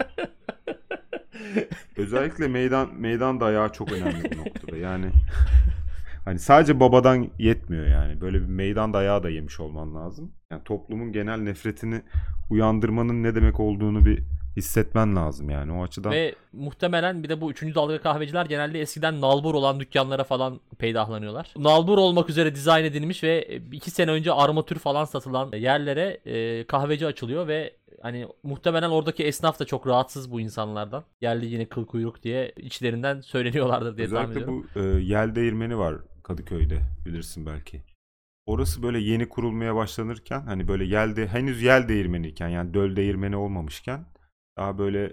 özellikle 1.96 2.48
meydan 2.48 2.94
meydan 2.94 3.40
dayağı 3.40 3.72
çok 3.72 3.92
önemli 3.92 4.30
bu 4.32 4.38
noktada. 4.38 4.76
Yani 4.76 5.06
hani 6.24 6.38
sadece 6.38 6.80
babadan 6.80 7.30
yetmiyor 7.38 7.86
yani. 7.86 8.20
Böyle 8.20 8.40
bir 8.40 8.46
meydan 8.46 8.92
dayağı 8.92 9.22
da 9.22 9.30
yemiş 9.30 9.60
olman 9.60 9.94
lazım. 9.94 10.32
Yani 10.50 10.64
toplumun 10.64 11.12
genel 11.12 11.38
nefretini 11.38 12.02
uyandırmanın 12.50 13.22
ne 13.22 13.34
demek 13.34 13.60
olduğunu 13.60 14.04
bir 14.04 14.22
hissetmen 14.56 15.16
lazım 15.16 15.50
yani 15.50 15.72
o 15.72 15.82
açıdan. 15.82 16.12
Ve 16.12 16.34
muhtemelen 16.52 17.22
bir 17.22 17.28
de 17.28 17.40
bu 17.40 17.50
üçüncü 17.50 17.74
dalga 17.74 18.00
kahveciler 18.00 18.46
genelde 18.46 18.80
eskiden 18.80 19.20
nalbur 19.20 19.54
olan 19.54 19.80
dükkanlara 19.80 20.24
falan 20.24 20.60
peydahlanıyorlar. 20.78 21.54
Nalbur 21.56 21.98
olmak 21.98 22.30
üzere 22.30 22.54
dizayn 22.54 22.84
edilmiş 22.84 23.22
ve 23.22 23.60
iki 23.72 23.90
sene 23.90 24.10
önce 24.10 24.32
armatür 24.32 24.78
falan 24.78 25.04
satılan 25.04 25.52
yerlere 25.52 26.20
e, 26.24 26.64
kahveci 26.66 27.06
açılıyor 27.06 27.48
ve 27.48 27.76
hani 28.02 28.26
muhtemelen 28.42 28.90
oradaki 28.90 29.24
esnaf 29.24 29.60
da 29.60 29.64
çok 29.64 29.86
rahatsız 29.86 30.32
bu 30.32 30.40
insanlardan. 30.40 31.04
Yerli 31.20 31.46
yine 31.46 31.64
kıl 31.64 31.86
kuyruk 31.86 32.22
diye 32.22 32.52
içlerinden 32.56 33.20
söyleniyorlardır 33.20 33.96
diye 33.96 34.08
tahmin 34.08 34.30
Özellikle 34.30 34.52
ediyorum. 34.52 34.66
bu 34.74 34.80
e, 34.80 35.02
yel 35.02 35.34
değirmeni 35.34 35.78
var 35.78 35.94
Kadıköy'de 36.22 36.78
bilirsin 37.06 37.46
belki. 37.46 37.82
Orası 38.46 38.82
böyle 38.82 38.98
yeni 38.98 39.28
kurulmaya 39.28 39.74
başlanırken 39.74 40.40
hani 40.40 40.68
böyle 40.68 40.84
yel 40.84 41.16
de, 41.16 41.26
henüz 41.26 41.62
yel 41.62 41.88
değirmeniyken 41.88 42.48
yani 42.48 42.74
döl 42.74 42.96
değirmeni 42.96 43.36
olmamışken 43.36 44.06
daha 44.56 44.78
böyle 44.78 45.12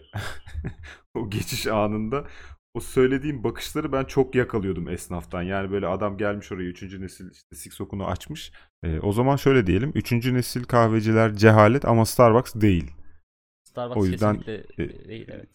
o 1.13 1.29
geçiş 1.29 1.67
anında 1.67 2.27
o 2.73 2.79
söylediğim 2.79 3.43
bakışları 3.43 3.91
ben 3.91 4.03
çok 4.03 4.36
yakalıyordum 4.36 4.89
esnaftan. 4.89 5.41
Yani 5.41 5.71
böyle 5.71 5.88
adam 5.88 6.17
gelmiş 6.17 6.51
oraya 6.51 6.69
3. 6.69 6.84
nesil 6.84 7.32
işte 7.32 7.56
Siksok'unu 7.56 8.08
açmış. 8.08 8.51
E, 8.84 8.99
o 8.99 9.12
zaman 9.12 9.36
şöyle 9.36 9.67
diyelim 9.67 9.91
3. 9.95 10.12
nesil 10.12 10.63
kahveciler 10.63 11.34
cehalet 11.34 11.86
ama 11.86 12.06
Starbucks 12.06 12.56
değil. 12.56 12.91
Starbucks 13.63 14.01
o 14.01 14.06
yüzden, 14.06 14.39
kesinlikle 14.39 14.84
e, 14.84 15.08
değil 15.08 15.27
evet. 15.32 15.49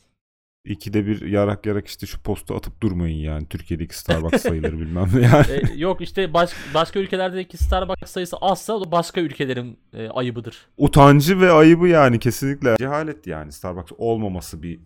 İkide 0.64 1.06
bir 1.06 1.26
yarak 1.26 1.66
yarak 1.66 1.86
işte 1.86 2.06
şu 2.06 2.22
posta 2.22 2.54
atıp 2.56 2.80
durmayın 2.82 3.16
yani 3.18 3.48
Türkiye'deki 3.48 3.98
Starbucks 3.98 4.42
sayıları 4.42 4.72
bilmem 4.80 5.08
ne 5.14 5.20
yani. 5.22 5.46
E, 5.50 5.74
yok 5.76 6.00
işte 6.00 6.32
baş, 6.34 6.50
başka 6.74 6.98
ülkelerdeki 7.00 7.56
Starbucks 7.56 8.10
sayısı 8.12 8.36
azsa 8.36 8.72
o 8.74 8.90
başka 8.92 9.20
ülkelerin 9.20 9.78
e, 9.92 10.08
ayıbıdır. 10.08 10.66
utancı 10.76 11.40
ve 11.40 11.50
ayıbı 11.52 11.88
yani 11.88 12.18
kesinlikle. 12.18 12.76
Cehalet 12.76 13.26
yani 13.26 13.52
Starbucks 13.52 13.92
olmaması 13.98 14.62
bir 14.62 14.80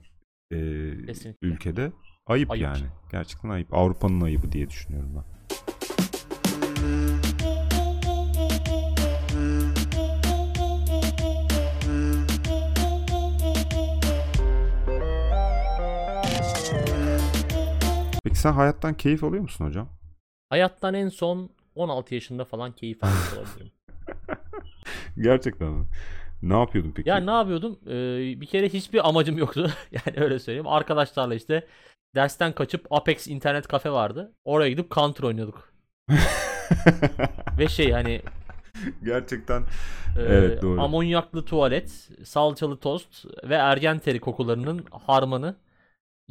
e, 0.53 0.57
Kesinlikle. 1.07 1.47
ülkede 1.49 1.93
ayıp, 2.27 2.51
Ayıp. 2.51 2.65
yani. 2.65 2.85
Gerçekten 3.13 3.49
ayıp. 3.49 3.75
Avrupa'nın 3.75 4.21
ayıbı 4.21 4.53
diye 4.53 4.71
düşünüyorum 4.71 5.11
ben. 5.17 5.25
Peki 18.25 18.39
sen 18.39 18.53
hayattan 18.53 18.95
keyif 18.95 19.25
alıyor 19.25 19.43
musun 19.43 19.67
hocam? 19.67 19.89
Hayattan 20.51 20.95
en 20.95 21.09
son 21.09 21.51
16 21.75 22.15
yaşında 22.15 22.45
falan 22.45 22.73
keyif 22.73 23.05
almış 23.05 23.33
olabilirim. 23.39 23.73
Gerçekten 25.19 25.69
mi? 25.69 25.87
Ne 26.43 26.59
yapıyordun 26.59 26.93
peki? 26.97 27.09
Ya 27.09 27.17
ne 27.17 27.31
yapıyordum? 27.31 27.79
Ee, 27.87 28.41
bir 28.41 28.47
kere 28.47 28.69
hiçbir 28.69 29.09
amacım 29.09 29.39
yoktu. 29.39 29.71
yani 29.93 30.25
öyle 30.25 30.39
söyleyeyim. 30.39 30.67
Arkadaşlarla 30.69 31.35
işte 31.35 31.67
dersten 32.15 32.53
kaçıp 32.53 32.87
Apex 32.91 33.29
internet 33.29 33.67
kafe 33.69 33.91
vardı. 33.91 34.33
Oraya 34.45 34.71
gidip 34.71 34.91
Counter 34.91 35.25
oynuyorduk. 35.25 35.73
Ve 37.59 37.69
şey 37.69 37.91
hani 37.93 38.23
Gerçekten 39.05 39.63
e, 40.19 40.23
Evet, 40.23 40.63
doğru. 40.63 40.81
amonyaklı 40.81 41.45
tuvalet, 41.45 42.09
salçalı 42.25 42.77
tost 42.77 43.25
ve 43.45 43.55
ergen 43.55 43.99
teri 43.99 44.21
kokularının 44.21 44.85
harmanı 45.07 45.57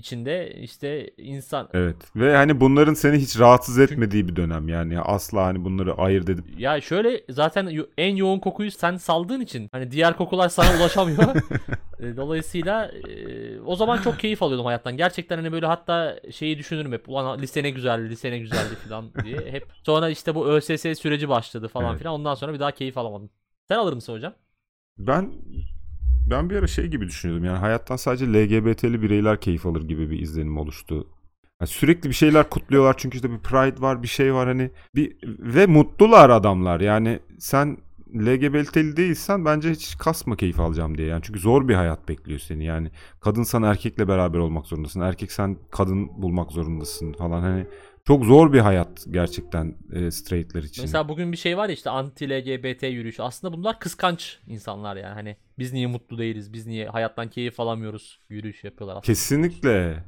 içinde 0.01 0.53
işte 0.61 1.09
insan 1.17 1.69
evet. 1.73 1.95
Ve 2.15 2.35
hani 2.35 2.59
bunların 2.59 2.93
seni 2.93 3.17
hiç 3.17 3.39
rahatsız 3.39 3.79
etmediği 3.79 4.27
bir 4.27 4.35
dönem 4.35 4.69
yani. 4.69 4.99
Asla 4.99 5.45
hani 5.45 5.65
bunları 5.65 5.93
ayırt 5.93 6.29
edip 6.29 6.45
Ya 6.59 6.81
şöyle 6.81 7.23
zaten 7.29 7.85
en 7.97 8.15
yoğun 8.15 8.39
kokuyu 8.39 8.71
sen 8.71 8.97
saldığın 8.97 9.41
için 9.41 9.69
hani 9.71 9.91
diğer 9.91 10.17
kokular 10.17 10.49
sana 10.49 10.77
ulaşamıyor. 10.79 11.35
E, 11.99 12.17
Dolayısıyla 12.17 12.85
e, 12.87 13.59
o 13.61 13.75
zaman 13.75 13.97
çok 14.01 14.19
keyif 14.19 14.43
alıyordum 14.43 14.65
hayattan. 14.65 14.97
Gerçekten 14.97 15.37
hani 15.37 15.51
böyle 15.51 15.65
hatta 15.65 16.19
şeyi 16.31 16.57
düşünürüm 16.57 16.91
hep. 16.91 17.09
Ulan 17.09 17.41
lise 17.41 17.63
ne 17.63 17.69
güzeldi, 17.69 18.09
lise 18.09 18.31
ne 18.31 18.39
güzeldi 18.39 18.75
falan 18.75 19.13
diye. 19.23 19.51
Hep 19.51 19.67
sonra 19.85 20.09
işte 20.09 20.35
bu 20.35 20.47
ÖSS 20.47 20.99
süreci 20.99 21.29
başladı 21.29 21.67
falan 21.67 21.89
Evet. 21.89 21.99
filan. 21.99 22.13
Ondan 22.13 22.35
sonra 22.35 22.53
bir 22.53 22.59
daha 22.59 22.71
keyif 22.71 22.97
alamadım. 22.97 23.29
Sen 23.67 23.77
alır 23.77 23.93
mısın 23.93 24.13
hocam? 24.13 24.33
Ben 24.97 25.31
ben 26.31 26.49
bir 26.49 26.55
ara 26.55 26.67
şey 26.67 26.87
gibi 26.87 27.07
düşünüyordum 27.07 27.45
yani 27.45 27.57
hayattan 27.57 27.95
sadece 27.95 28.25
LGBT'li 28.25 29.01
bireyler 29.01 29.41
keyif 29.41 29.65
alır 29.65 29.81
gibi 29.81 30.09
bir 30.09 30.19
izlenim 30.19 30.57
oluştu. 30.57 31.07
Yani 31.61 31.69
sürekli 31.69 32.09
bir 32.09 32.15
şeyler 32.15 32.49
kutluyorlar 32.49 32.95
çünkü 32.97 33.15
işte 33.15 33.31
bir 33.31 33.39
pride 33.39 33.81
var 33.81 34.03
bir 34.03 34.07
şey 34.07 34.33
var 34.33 34.47
hani 34.47 34.71
bir 34.95 35.17
ve 35.23 35.65
mutlular 35.65 36.29
adamlar. 36.29 36.79
Yani 36.79 37.19
sen 37.39 37.77
LGBT'li 38.15 38.97
değilsen 38.97 39.45
bence 39.45 39.71
hiç 39.71 39.97
kasma 39.97 40.35
keyif 40.35 40.59
alacağım 40.59 40.97
diye. 40.97 41.07
Yani 41.07 41.21
çünkü 41.23 41.39
zor 41.39 41.67
bir 41.67 41.75
hayat 41.75 42.09
bekliyor 42.09 42.39
seni. 42.39 42.65
Yani 42.65 42.91
kadınsan 43.19 43.63
erkekle 43.63 44.07
beraber 44.07 44.39
olmak 44.39 44.65
zorundasın 44.65 45.01
erkek 45.01 45.31
sen 45.31 45.57
kadın 45.71 46.21
bulmak 46.21 46.51
zorundasın 46.51 47.13
falan. 47.13 47.41
Hani 47.41 47.65
çok 48.07 48.25
zor 48.25 48.53
bir 48.53 48.59
hayat 48.59 49.05
gerçekten 49.11 49.75
e, 49.93 50.11
straightler 50.11 50.63
için. 50.63 50.83
Mesela 50.83 51.09
bugün 51.09 51.31
bir 51.31 51.37
şey 51.37 51.57
var 51.57 51.69
ya 51.69 51.73
işte 51.73 51.89
anti 51.89 52.29
LGBT 52.29 52.83
yürüyüşü. 52.83 53.21
Aslında 53.21 53.57
bunlar 53.57 53.79
kıskanç 53.79 54.39
insanlar 54.47 54.95
yani. 54.95 55.13
Hani 55.13 55.37
biz 55.59 55.73
niye 55.73 55.87
mutlu 55.87 56.17
değiliz? 56.17 56.53
Biz 56.53 56.67
niye 56.67 56.87
hayattan 56.87 57.29
keyif 57.29 57.59
alamıyoruz? 57.59 58.19
Yürüyüş 58.29 58.63
yapıyorlar 58.63 58.93
aslında. 58.95 59.05
Kesinlikle. 59.05 60.03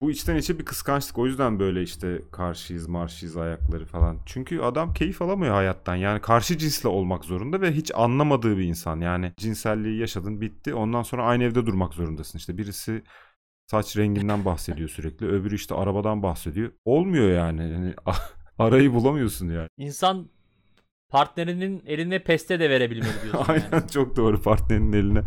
Bu 0.00 0.10
içten 0.10 0.36
içe 0.36 0.58
bir 0.58 0.64
kıskançlık. 0.64 1.18
O 1.18 1.26
yüzden 1.26 1.58
böyle 1.58 1.82
işte 1.82 2.22
karşıyız, 2.32 2.88
marşıyız 2.88 3.36
ayakları 3.36 3.86
falan. 3.86 4.18
Çünkü 4.26 4.60
adam 4.60 4.94
keyif 4.94 5.22
alamıyor 5.22 5.54
hayattan. 5.54 5.96
Yani 5.96 6.20
karşı 6.20 6.58
cinsle 6.58 6.88
olmak 6.88 7.24
zorunda 7.24 7.60
ve 7.60 7.72
hiç 7.72 7.90
anlamadığı 7.94 8.58
bir 8.58 8.64
insan. 8.64 9.00
Yani 9.00 9.32
cinselliği 9.36 10.00
yaşadın, 10.00 10.40
bitti. 10.40 10.74
Ondan 10.74 11.02
sonra 11.02 11.24
aynı 11.24 11.44
evde 11.44 11.66
durmak 11.66 11.94
zorundasın. 11.94 12.38
İşte 12.38 12.58
birisi 12.58 13.02
saç 13.70 13.96
renginden 13.96 14.44
bahsediyor 14.44 14.88
sürekli. 14.88 15.26
Öbürü 15.26 15.54
işte 15.54 15.74
arabadan 15.74 16.22
bahsediyor. 16.22 16.72
Olmuyor 16.84 17.28
yani. 17.30 17.62
yani 17.72 17.94
arayı 18.58 18.92
bulamıyorsun 18.94 19.48
yani. 19.50 19.68
İnsan 19.76 20.28
partnerinin 21.10 21.82
eline 21.86 22.18
peste 22.18 22.60
de 22.60 22.70
verebilmeli 22.70 23.22
diyorsun 23.22 23.44
Aynen 23.52 23.68
yani. 23.72 23.88
çok 23.90 24.16
doğru. 24.16 24.42
Partnerinin 24.42 24.92
eline 24.92 25.20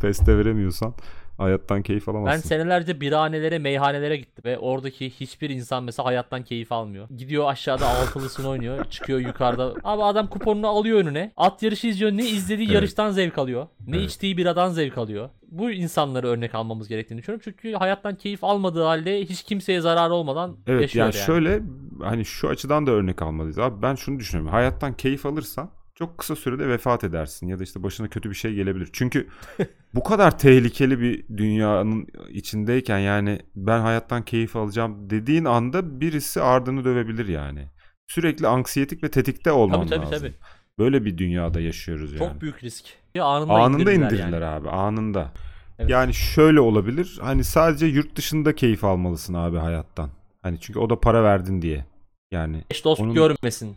peste 0.00 0.38
veremiyorsan 0.38 0.94
hayattan 1.38 1.82
keyif 1.82 2.06
Ben 2.06 2.12
alamazsın. 2.12 2.48
senelerce 2.48 3.00
birhanelere, 3.00 3.58
meyhanelere 3.58 4.16
gittim 4.16 4.44
ve 4.44 4.58
oradaki 4.58 5.10
hiçbir 5.10 5.50
insan 5.50 5.84
mesela 5.84 6.06
hayattan 6.06 6.42
keyif 6.44 6.72
almıyor. 6.72 7.08
Gidiyor 7.16 7.48
aşağıda 7.48 7.86
altılısını 7.88 8.48
oynuyor, 8.48 8.84
çıkıyor 8.84 9.18
yukarıda. 9.18 9.74
Abi 9.84 10.02
adam 10.02 10.26
kuponunu 10.26 10.68
alıyor 10.68 10.98
önüne. 11.00 11.32
At 11.36 11.62
yarışı 11.62 11.86
izliyor. 11.86 12.10
Ne 12.12 12.24
izlediği 12.26 12.66
Evet. 12.66 12.74
yarıştan 12.74 13.10
zevk 13.10 13.38
alıyor. 13.38 13.66
Ne 13.86 13.96
Evet. 13.96 14.10
içtiği 14.10 14.36
biradan 14.36 14.70
zevk 14.70 14.98
alıyor. 14.98 15.30
Bu 15.50 15.70
insanları 15.70 16.26
örnek 16.28 16.54
almamız 16.54 16.88
gerektiğini 16.88 17.18
düşünüyorum. 17.18 17.42
Çünkü 17.44 17.72
hayattan 17.72 18.14
keyif 18.14 18.44
almadığı 18.44 18.82
halde 18.82 19.20
hiç 19.24 19.42
kimseye 19.42 19.80
zararı 19.80 20.14
olmadan 20.14 20.56
Evet 20.66 20.82
yaşıyor 20.82 21.06
yani, 21.06 21.16
yani. 21.16 21.26
şöyle 21.26 21.62
hani 22.02 22.24
şu 22.24 22.48
açıdan 22.48 22.86
da 22.86 22.90
örnek 22.90 23.22
almalıyız. 23.22 23.58
Abi 23.58 23.82
ben 23.82 23.94
şunu 23.94 24.18
düşünüyorum. 24.18 24.52
Hayattan 24.52 24.96
keyif 24.96 25.26
alırsan 25.26 25.70
çok 25.94 26.18
kısa 26.18 26.36
sürede 26.36 26.68
vefat 26.68 27.04
edersin 27.04 27.46
ya 27.48 27.58
da 27.58 27.62
işte 27.62 27.82
başına 27.82 28.08
kötü 28.08 28.30
bir 28.30 28.34
şey 28.34 28.54
gelebilir. 28.54 28.88
Çünkü 28.92 29.28
bu 29.94 30.02
kadar 30.02 30.38
tehlikeli 30.38 31.00
bir 31.00 31.28
dünyanın 31.36 32.06
içindeyken 32.30 32.98
yani 32.98 33.40
ben 33.56 33.80
hayattan 33.80 34.24
keyif 34.24 34.56
alacağım 34.56 35.10
dediğin 35.10 35.44
anda 35.44 36.00
birisi 36.00 36.40
ardını 36.42 36.84
dövebilir 36.84 37.28
yani. 37.28 37.68
Sürekli 38.06 38.46
anksiyetik 38.46 39.02
ve 39.04 39.10
tetikte 39.10 39.52
olman 39.52 39.80
Tabii 39.86 39.90
tabii 39.90 40.00
lazım. 40.12 40.18
tabii. 40.18 40.34
Böyle 40.78 41.04
bir 41.04 41.18
dünyada 41.18 41.60
yaşıyoruz 41.60 42.12
yani. 42.12 42.18
Çok 42.18 42.40
büyük 42.40 42.64
risk. 42.64 42.84
Anında, 43.20 43.52
Anında 43.52 43.92
indirdiler 43.92 44.10
indirirler 44.10 44.40
yani. 44.42 44.46
abi 44.54 44.68
anında. 44.70 45.32
Evet. 45.78 45.90
Yani 45.90 46.14
şöyle 46.14 46.60
olabilir. 46.60 47.18
Hani 47.22 47.44
sadece 47.44 47.86
yurt 47.86 48.16
dışında 48.16 48.54
keyif 48.54 48.84
almalısın 48.84 49.34
abi 49.34 49.56
hayattan. 49.56 50.10
Hani 50.42 50.60
çünkü 50.60 50.78
o 50.78 50.90
da 50.90 51.00
para 51.00 51.24
verdin 51.24 51.62
diye. 51.62 51.84
Yani 52.30 52.64
Eş 52.70 52.84
dost 52.84 53.00
Onun- 53.00 53.14
görmesin. 53.14 53.76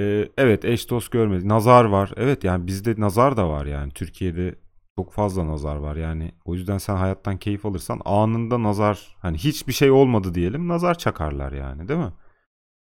e, 0.00 0.28
evet 0.38 0.64
eş 0.64 0.90
dost 0.90 1.10
görmedi. 1.10 1.48
Nazar 1.48 1.84
var. 1.84 2.12
Evet 2.16 2.44
yani 2.44 2.66
bizde 2.66 2.94
nazar 3.00 3.36
da 3.36 3.48
var 3.48 3.66
yani. 3.66 3.92
Türkiye'de 3.92 4.54
çok 4.98 5.12
fazla 5.12 5.46
nazar 5.46 5.76
var 5.76 5.96
yani. 5.96 6.32
O 6.44 6.54
yüzden 6.54 6.78
sen 6.78 6.96
hayattan 6.96 7.36
keyif 7.38 7.66
alırsan 7.66 8.00
anında 8.04 8.62
nazar 8.62 9.16
hani 9.22 9.38
hiçbir 9.38 9.72
şey 9.72 9.90
olmadı 9.90 10.34
diyelim 10.34 10.68
nazar 10.68 10.98
çakarlar 10.98 11.52
yani 11.52 11.88
değil 11.88 12.00
mi? 12.00 12.12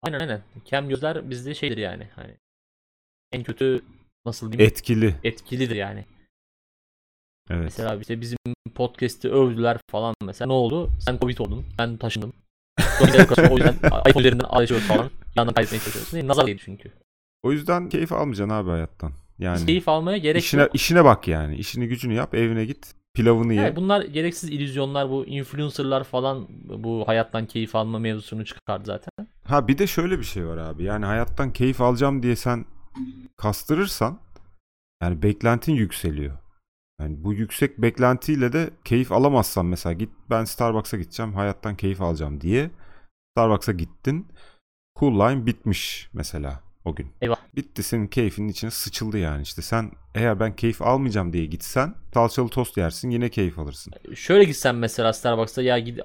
Aynen 0.02 0.20
aynen. 0.20 0.42
Kem 0.64 0.88
gözler 0.88 1.30
bizde 1.30 1.54
şeydir 1.54 1.76
yani. 1.76 2.08
Hani 2.16 2.36
en 3.34 3.42
kötü 3.42 3.82
nasıl 4.26 4.52
diyeyim? 4.52 4.70
Etkili. 4.70 5.14
etkilidir 5.24 5.76
yani. 5.76 6.04
Evet. 7.50 7.64
Mesela 7.64 7.96
işte 7.96 8.20
bizim 8.20 8.38
podcast'i 8.74 9.30
övdüler 9.30 9.78
falan 9.90 10.14
mesela. 10.24 10.46
Ne 10.46 10.52
oldu? 10.52 10.90
Sen 11.00 11.18
Covid 11.18 11.38
oldun. 11.38 11.64
Ben 11.78 11.96
taşındım. 11.96 12.32
O 13.00 13.06
yüzden 13.06 13.74
iPhone 14.08 14.20
üzerinden 14.20 14.44
alışıyoruz 14.44 14.86
falan. 14.86 15.10
Yandan 15.36 15.54
kaydetmeye 15.54 15.80
çalışıyorsun. 15.80 16.16
Yani 16.16 16.28
nazar 16.28 16.46
değdi 16.46 16.62
çünkü. 16.64 16.92
O 17.42 17.52
yüzden 17.52 17.88
keyif 17.88 18.12
almayacaksın 18.12 18.54
abi 18.54 18.70
hayattan. 18.70 19.12
Yani 19.38 19.66
Keyif 19.66 19.88
almaya 19.88 20.18
gerek 20.18 20.42
işine, 20.42 20.60
yok. 20.62 20.74
işine 20.74 21.04
bak 21.04 21.28
yani. 21.28 21.56
İşini 21.56 21.88
gücünü 21.88 22.14
yap 22.14 22.34
evine 22.34 22.64
git. 22.64 22.94
Pilavını 23.14 23.54
ye. 23.54 23.62
Yani 23.62 23.76
bunlar 23.76 24.04
gereksiz 24.04 24.50
illüzyonlar. 24.50 25.10
Bu 25.10 25.26
influencerlar 25.26 26.04
falan 26.04 26.46
bu 26.84 27.04
hayattan 27.08 27.46
keyif 27.46 27.74
alma 27.74 27.98
mevzusunu 27.98 28.44
çıkardı 28.44 28.84
zaten. 28.86 29.28
Ha 29.44 29.68
bir 29.68 29.78
de 29.78 29.86
şöyle 29.86 30.18
bir 30.18 30.24
şey 30.24 30.46
var 30.46 30.56
abi. 30.56 30.82
Yani 30.82 31.04
hayattan 31.04 31.52
keyif 31.52 31.80
alacağım 31.80 32.22
diye 32.22 32.36
sen 32.36 32.64
kastırırsan 33.36 34.20
yani 35.02 35.22
beklentin 35.22 35.72
yükseliyor. 35.72 36.38
Yani 37.00 37.24
bu 37.24 37.32
yüksek 37.32 37.78
beklentiyle 37.78 38.52
de 38.52 38.70
keyif 38.84 39.12
alamazsan 39.12 39.66
mesela 39.66 39.92
git 39.92 40.10
ben 40.30 40.44
Starbucks'a 40.44 40.96
gideceğim 40.96 41.34
hayattan 41.34 41.76
keyif 41.76 42.00
alacağım 42.00 42.40
diye 42.40 42.70
Starbucks'a 43.36 43.72
gittin. 43.72 44.26
Cool 45.00 45.12
Lime 45.12 45.46
bitmiş 45.46 46.08
mesela 46.12 46.60
o 46.84 46.94
gün. 46.94 47.12
Eyvah. 47.20 47.36
Bitti 47.56 47.82
senin 47.82 48.06
keyfinin 48.06 48.48
içine 48.48 48.70
sıçıldı 48.70 49.18
yani 49.18 49.42
işte 49.42 49.62
sen 49.62 49.90
eğer 50.14 50.40
ben 50.40 50.56
keyif 50.56 50.82
almayacağım 50.82 51.32
diye 51.32 51.46
gitsen 51.46 51.94
salçalı 52.14 52.48
tost 52.48 52.76
yersin 52.76 53.10
yine 53.10 53.28
keyif 53.28 53.58
alırsın. 53.58 53.92
Şöyle 54.14 54.44
gitsen 54.44 54.74
mesela 54.74 55.12
Starbucks'a 55.12 55.62
ya 55.62 55.78
gid 55.78 55.98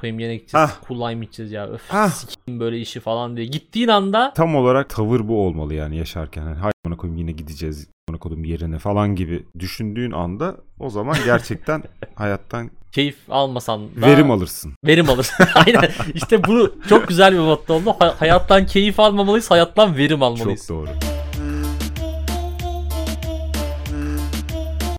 koyayım 0.00 0.18
yine 0.20 0.36
gideceğiz. 0.36 0.70
Cool 0.88 1.10
lime 1.10 1.24
içeceğiz 1.24 1.52
ya. 1.52 1.66
Öf 1.66 1.82
Ah. 1.90 2.10
sikeyim 2.10 2.60
böyle 2.60 2.78
işi 2.78 3.00
falan 3.00 3.36
diye. 3.36 3.46
Gittiğin 3.46 3.88
anda 3.88 4.32
Tam 4.36 4.54
olarak 4.56 4.88
tavır 4.90 5.28
bu 5.28 5.46
olmalı 5.46 5.74
yani 5.74 5.96
yaşarken. 5.96 6.42
Hani 6.42 6.56
hay 6.56 6.72
bana 6.86 6.96
koyayım 6.96 7.18
yine 7.18 7.32
gideceğiz 7.32 7.88
bana 8.08 8.18
koyayım 8.18 8.44
yerine 8.44 8.78
falan 8.78 9.14
gibi 9.16 9.46
düşündüğün 9.58 10.10
anda 10.10 10.56
o 10.78 10.90
zaman 10.90 11.16
gerçekten 11.24 11.82
hayattan 12.14 12.70
keyif 12.92 13.16
almasan 13.30 13.80
da 14.02 14.06
verim 14.06 14.30
alırsın. 14.30 14.72
verim 14.86 15.10
alırsın. 15.10 15.46
Aynen. 15.54 15.88
İşte 16.14 16.44
bu 16.44 16.74
çok 16.88 17.08
güzel 17.08 17.32
bir 17.34 17.38
motto 17.38 17.74
oldu. 17.74 17.94
Ha- 17.98 18.14
hayattan 18.18 18.66
keyif 18.66 19.00
almamalıyız, 19.00 19.50
hayattan 19.50 19.96
verim 19.96 20.22
almalıyız. 20.22 20.66
Çok 20.66 20.76
doğru. 20.76 20.88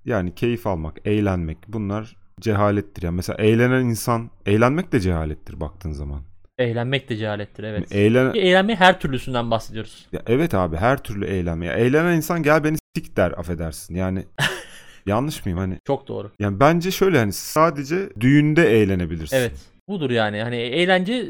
Yani 0.05 0.35
keyif 0.35 0.67
almak, 0.67 0.97
eğlenmek 1.05 1.57
bunlar 1.67 2.15
cehalettir. 2.41 3.03
Yani 3.03 3.15
mesela 3.15 3.37
eğlenen 3.43 3.85
insan, 3.85 4.29
eğlenmek 4.45 4.91
de 4.91 4.99
cehalettir 4.99 5.59
baktığın 5.59 5.91
zaman. 5.91 6.21
Eğlenmek 6.57 7.09
de 7.09 7.17
cehalettir 7.17 7.63
evet. 7.63 7.95
Eğlen 7.95 8.33
Eğlenmeyi 8.33 8.75
her 8.77 8.99
türlüsünden 8.99 9.51
bahsediyoruz. 9.51 10.05
ya 10.11 10.21
evet 10.27 10.53
abi 10.53 10.75
her 10.77 11.03
türlü 11.03 11.25
eğlenme. 11.25 11.65
Ya 11.65 11.73
eğlenen 11.73 12.15
insan 12.17 12.43
gel 12.43 12.63
beni 12.63 12.77
sik 12.97 13.17
der 13.17 13.31
affedersin. 13.31 13.95
Yani 13.95 14.25
yanlış 15.05 15.45
mıyım 15.45 15.59
hani? 15.59 15.77
Çok 15.87 16.07
doğru. 16.07 16.31
Yani 16.39 16.59
bence 16.59 16.91
şöyle 16.91 17.17
hani 17.19 17.33
sadece 17.33 18.09
düğünde 18.19 18.71
eğlenebilirsin. 18.81 19.37
Evet. 19.37 19.51
Budur 19.87 20.09
yani. 20.09 20.41
Hani 20.41 20.55
eğlence 20.55 21.25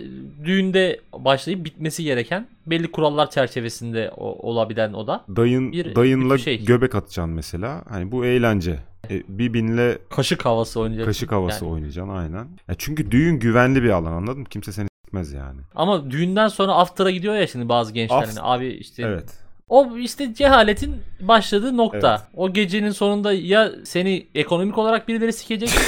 düğünde 0.45 0.99
başlayıp 1.13 1.65
bitmesi 1.65 2.03
gereken 2.03 2.47
belli 2.67 2.91
kurallar 2.91 3.29
çerçevesinde 3.29 4.11
o- 4.17 4.49
olabilen 4.49 4.93
o 4.93 5.07
da. 5.07 5.25
Dayın 5.35 5.71
Bir- 5.71 5.95
dayınla 5.95 6.33
bir 6.35 6.39
şey. 6.39 6.65
göbek 6.65 6.95
atacaksın 6.95 7.33
mesela. 7.33 7.83
Hani 7.89 8.11
bu 8.11 8.25
eğlence. 8.25 8.79
E, 9.11 9.23
birbirine 9.27 9.97
Kaşık 10.09 10.45
havası 10.45 10.79
oynayacak. 10.79 11.05
kaşık 11.07 11.31
havası 11.31 11.65
Yani. 11.65 11.73
oynayacaksın 11.73 12.13
aynen. 12.13 12.47
Ya 12.67 12.75
çünkü 12.77 13.11
düğün 13.11 13.39
güvenli 13.39 13.83
bir 13.83 13.89
alan 13.89 14.11
anladın 14.11 14.39
mı? 14.39 14.45
Kimse 14.49 14.71
seni 14.71 14.87
sikmez 15.05 15.33
yani. 15.33 15.61
Ama 15.75 16.11
düğünden 16.11 16.47
sonra 16.47 16.71
after'a 16.73 17.11
gidiyor 17.11 17.35
ya 17.35 17.47
şimdi 17.47 17.69
bazı 17.69 17.93
gençler. 17.93 18.15
Aft- 18.17 18.27
Hani 18.27 18.41
abi 18.41 18.67
işte 18.67 19.03
Evet. 19.03 19.37
O 19.69 19.97
işte 19.97 20.33
cehaletin 20.33 20.95
başladığı 21.21 21.77
nokta. 21.77 22.11
Evet. 22.19 22.27
O 22.33 22.53
gecenin 22.53 22.91
sonunda 22.91 23.33
ya 23.33 23.71
seni 23.83 24.27
ekonomik 24.35 24.77
olarak 24.77 25.07
birileri 25.07 25.33
sikecek 25.33 25.69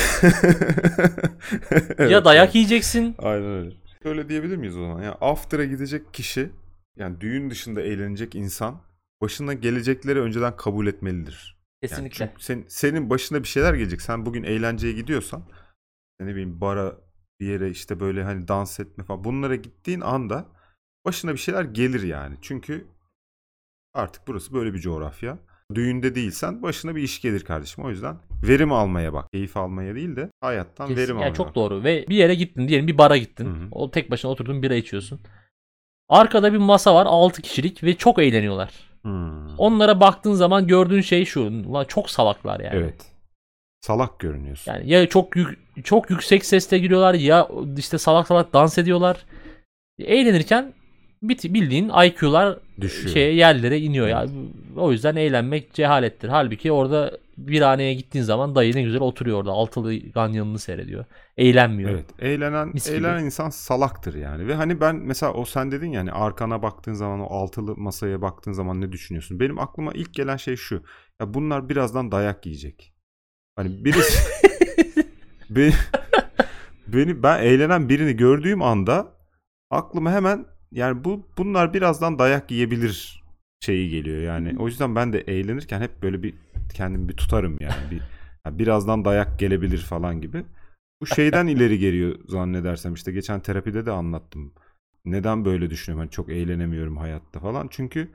ya 1.99 2.25
dayak 2.25 2.45
evet. 2.45 2.55
yiyeceksin. 2.55 3.15
Aynen 3.19 3.45
öyle. 3.45 3.71
Şöyle 4.03 4.29
diyebilir 4.29 4.57
miyiz 4.57 4.77
o 4.77 4.79
zaman? 4.81 5.03
Ya 5.03 5.17
after'a 5.21 5.65
gidecek 5.65 6.13
kişi 6.13 6.49
yani 6.97 7.21
düğün 7.21 7.49
dışında 7.49 7.81
eğlenecek 7.81 8.35
insan 8.35 8.75
başına 9.21 9.53
gelecekleri 9.53 10.21
önceden 10.21 10.55
kabul 10.57 10.87
etmelidir. 10.87 11.52
Yani 11.83 11.89
Kesinlikle. 11.89 12.27
çünkü 12.27 12.43
sen, 12.43 12.63
senin 12.67 13.09
başına 13.09 13.43
bir 13.43 13.47
şeyler 13.47 13.73
gelecek. 13.73 14.01
Sen 14.01 14.25
bugün 14.25 14.43
eğlenceye 14.43 14.93
gidiyorsan 14.93 15.43
ne 16.19 16.27
bileyim 16.31 16.61
bara 16.61 16.95
bir 17.39 17.47
yere 17.47 17.69
işte 17.69 17.99
böyle 17.99 18.23
hani 18.23 18.47
dans 18.47 18.79
etme 18.79 19.03
falan 19.03 19.23
bunlara 19.23 19.55
gittiğin 19.55 20.01
anda 20.01 20.45
başına 21.05 21.31
bir 21.33 21.37
şeyler 21.37 21.63
gelir 21.63 22.03
yani. 22.03 22.35
Çünkü 22.41 22.87
artık 23.93 24.27
burası 24.27 24.53
böyle 24.53 24.73
bir 24.73 24.79
coğrafya. 24.79 25.39
Düğünde 25.75 26.15
değilsen 26.15 26.61
başına 26.61 26.95
bir 26.95 27.01
iş 27.03 27.21
gelir 27.21 27.43
kardeşim. 27.43 27.83
O 27.83 27.89
yüzden 27.89 28.17
verim 28.43 28.71
almaya 28.71 29.13
bak. 29.13 29.31
Keyif 29.31 29.57
almaya 29.57 29.95
değil 29.95 30.15
de 30.15 30.29
hayattan 30.41 30.87
Kesin- 30.87 31.01
verim 31.01 31.15
yani 31.15 31.25
almaya 31.25 31.33
çok 31.33 31.47
bak. 31.47 31.55
doğru. 31.55 31.83
Ve 31.83 32.05
bir 32.09 32.15
yere 32.15 32.35
gittin 32.35 32.67
diyelim 32.67 32.87
bir 32.87 32.97
bara 32.97 33.17
gittin. 33.17 33.45
Hı 33.45 33.49
hı. 33.49 33.67
O 33.71 33.91
tek 33.91 34.11
başına 34.11 34.31
oturdun 34.31 34.63
bira 34.63 34.75
içiyorsun. 34.75 35.19
Arkada 36.09 36.53
bir 36.53 36.57
masa 36.57 36.95
var 36.95 37.05
6 37.05 37.41
kişilik 37.41 37.83
ve 37.83 37.97
çok 37.97 38.19
eğleniyorlar. 38.19 38.92
Hmm. 39.03 39.57
Onlara 39.57 39.99
baktığın 39.99 40.33
zaman 40.33 40.67
gördüğün 40.67 41.01
şey 41.01 41.25
şu. 41.25 41.41
Ulan 41.41 41.85
çok 41.85 42.09
salaklar 42.09 42.59
yani. 42.59 42.75
Evet. 42.75 43.05
Salak 43.81 44.19
görünüyorsun. 44.19 44.71
Yani 44.71 44.89
ya 44.89 45.07
çok 45.09 45.35
yük- 45.35 45.59
çok 45.85 46.09
yüksek 46.09 46.45
sesle 46.45 46.79
gülüyorlar 46.79 47.13
ya 47.13 47.47
işte 47.77 47.97
salak 47.97 48.27
salak 48.27 48.53
dans 48.53 48.77
ediyorlar. 48.77 49.25
Eğlenirken 49.99 50.73
bildiğin 51.23 51.89
IQ'lar 52.05 52.59
Düşüyor. 52.81 53.13
şeye 53.13 53.33
yerlere 53.33 53.79
iniyor 53.79 54.07
ya. 54.07 54.25
O 54.77 54.91
yüzden 54.91 55.15
eğlenmek 55.15 55.73
cehalettir. 55.73 56.29
Halbuki 56.29 56.71
orada 56.71 57.17
bir 57.37 57.61
haneye 57.61 57.93
gittiğin 57.93 58.23
zaman 58.25 58.55
dayı 58.55 58.75
ne 58.75 58.81
güzel 58.81 59.01
oturuyor 59.01 59.37
orada. 59.37 59.51
Altılı 59.51 59.95
ganyanını 59.95 60.59
seyrediyor. 60.59 61.05
Eğlenmiyor. 61.37 61.89
Evet. 61.89 62.05
Eğlenen 62.19 62.67
Mis 62.67 62.85
gibi. 62.85 62.95
eğlenen 62.95 63.23
insan 63.23 63.49
salaktır 63.49 64.13
yani. 64.13 64.47
Ve 64.47 64.55
hani 64.55 64.81
ben 64.81 64.95
mesela 64.95 65.33
o 65.33 65.45
sen 65.45 65.71
dedin 65.71 65.91
yani 65.91 66.11
arkana 66.11 66.61
baktığın 66.61 66.93
zaman 66.93 67.19
o 67.19 67.25
altılı 67.25 67.75
masaya 67.77 68.21
baktığın 68.21 68.51
zaman 68.51 68.81
ne 68.81 68.91
düşünüyorsun? 68.91 69.39
Benim 69.39 69.59
aklıma 69.59 69.91
ilk 69.93 70.13
gelen 70.13 70.37
şey 70.37 70.55
şu. 70.55 70.83
Ya 71.21 71.33
bunlar 71.33 71.69
birazdan 71.69 72.11
dayak 72.11 72.45
yiyecek. 72.45 72.93
Hani 73.55 73.85
birisi 73.85 74.19
beni, 75.49 75.73
beni 76.87 77.23
ben 77.23 77.43
eğlenen 77.43 77.89
birini 77.89 78.13
gördüğüm 78.13 78.61
anda 78.61 79.17
aklıma 79.69 80.11
hemen 80.11 80.45
yani 80.71 81.03
bu 81.03 81.27
bunlar 81.37 81.73
birazdan 81.73 82.19
dayak 82.19 82.51
yiyebilir 82.51 83.22
şeyi 83.63 83.89
geliyor 83.89 84.21
yani. 84.21 84.55
O 84.59 84.67
yüzden 84.67 84.95
ben 84.95 85.13
de 85.13 85.19
eğlenirken 85.19 85.81
hep 85.81 86.03
böyle 86.03 86.23
bir 86.23 86.33
kendimi 86.73 87.09
bir 87.09 87.17
tutarım 87.17 87.57
yani. 87.59 87.91
Bir 87.91 88.01
ya 88.45 88.59
birazdan 88.59 89.05
dayak 89.05 89.39
gelebilir 89.39 89.77
falan 89.77 90.21
gibi. 90.21 90.45
Bu 91.01 91.05
şeyden 91.05 91.47
ileri 91.53 91.79
geliyor 91.79 92.19
zannedersem 92.27 92.93
işte 92.93 93.11
geçen 93.11 93.39
terapide 93.39 93.85
de 93.85 93.91
anlattım. 93.91 94.53
Neden 95.05 95.45
böyle 95.45 95.69
düşünüyorum? 95.69 95.99
Hani 95.99 96.11
çok 96.11 96.29
eğlenemiyorum 96.29 96.97
hayatta 96.97 97.39
falan. 97.39 97.67
Çünkü 97.71 98.11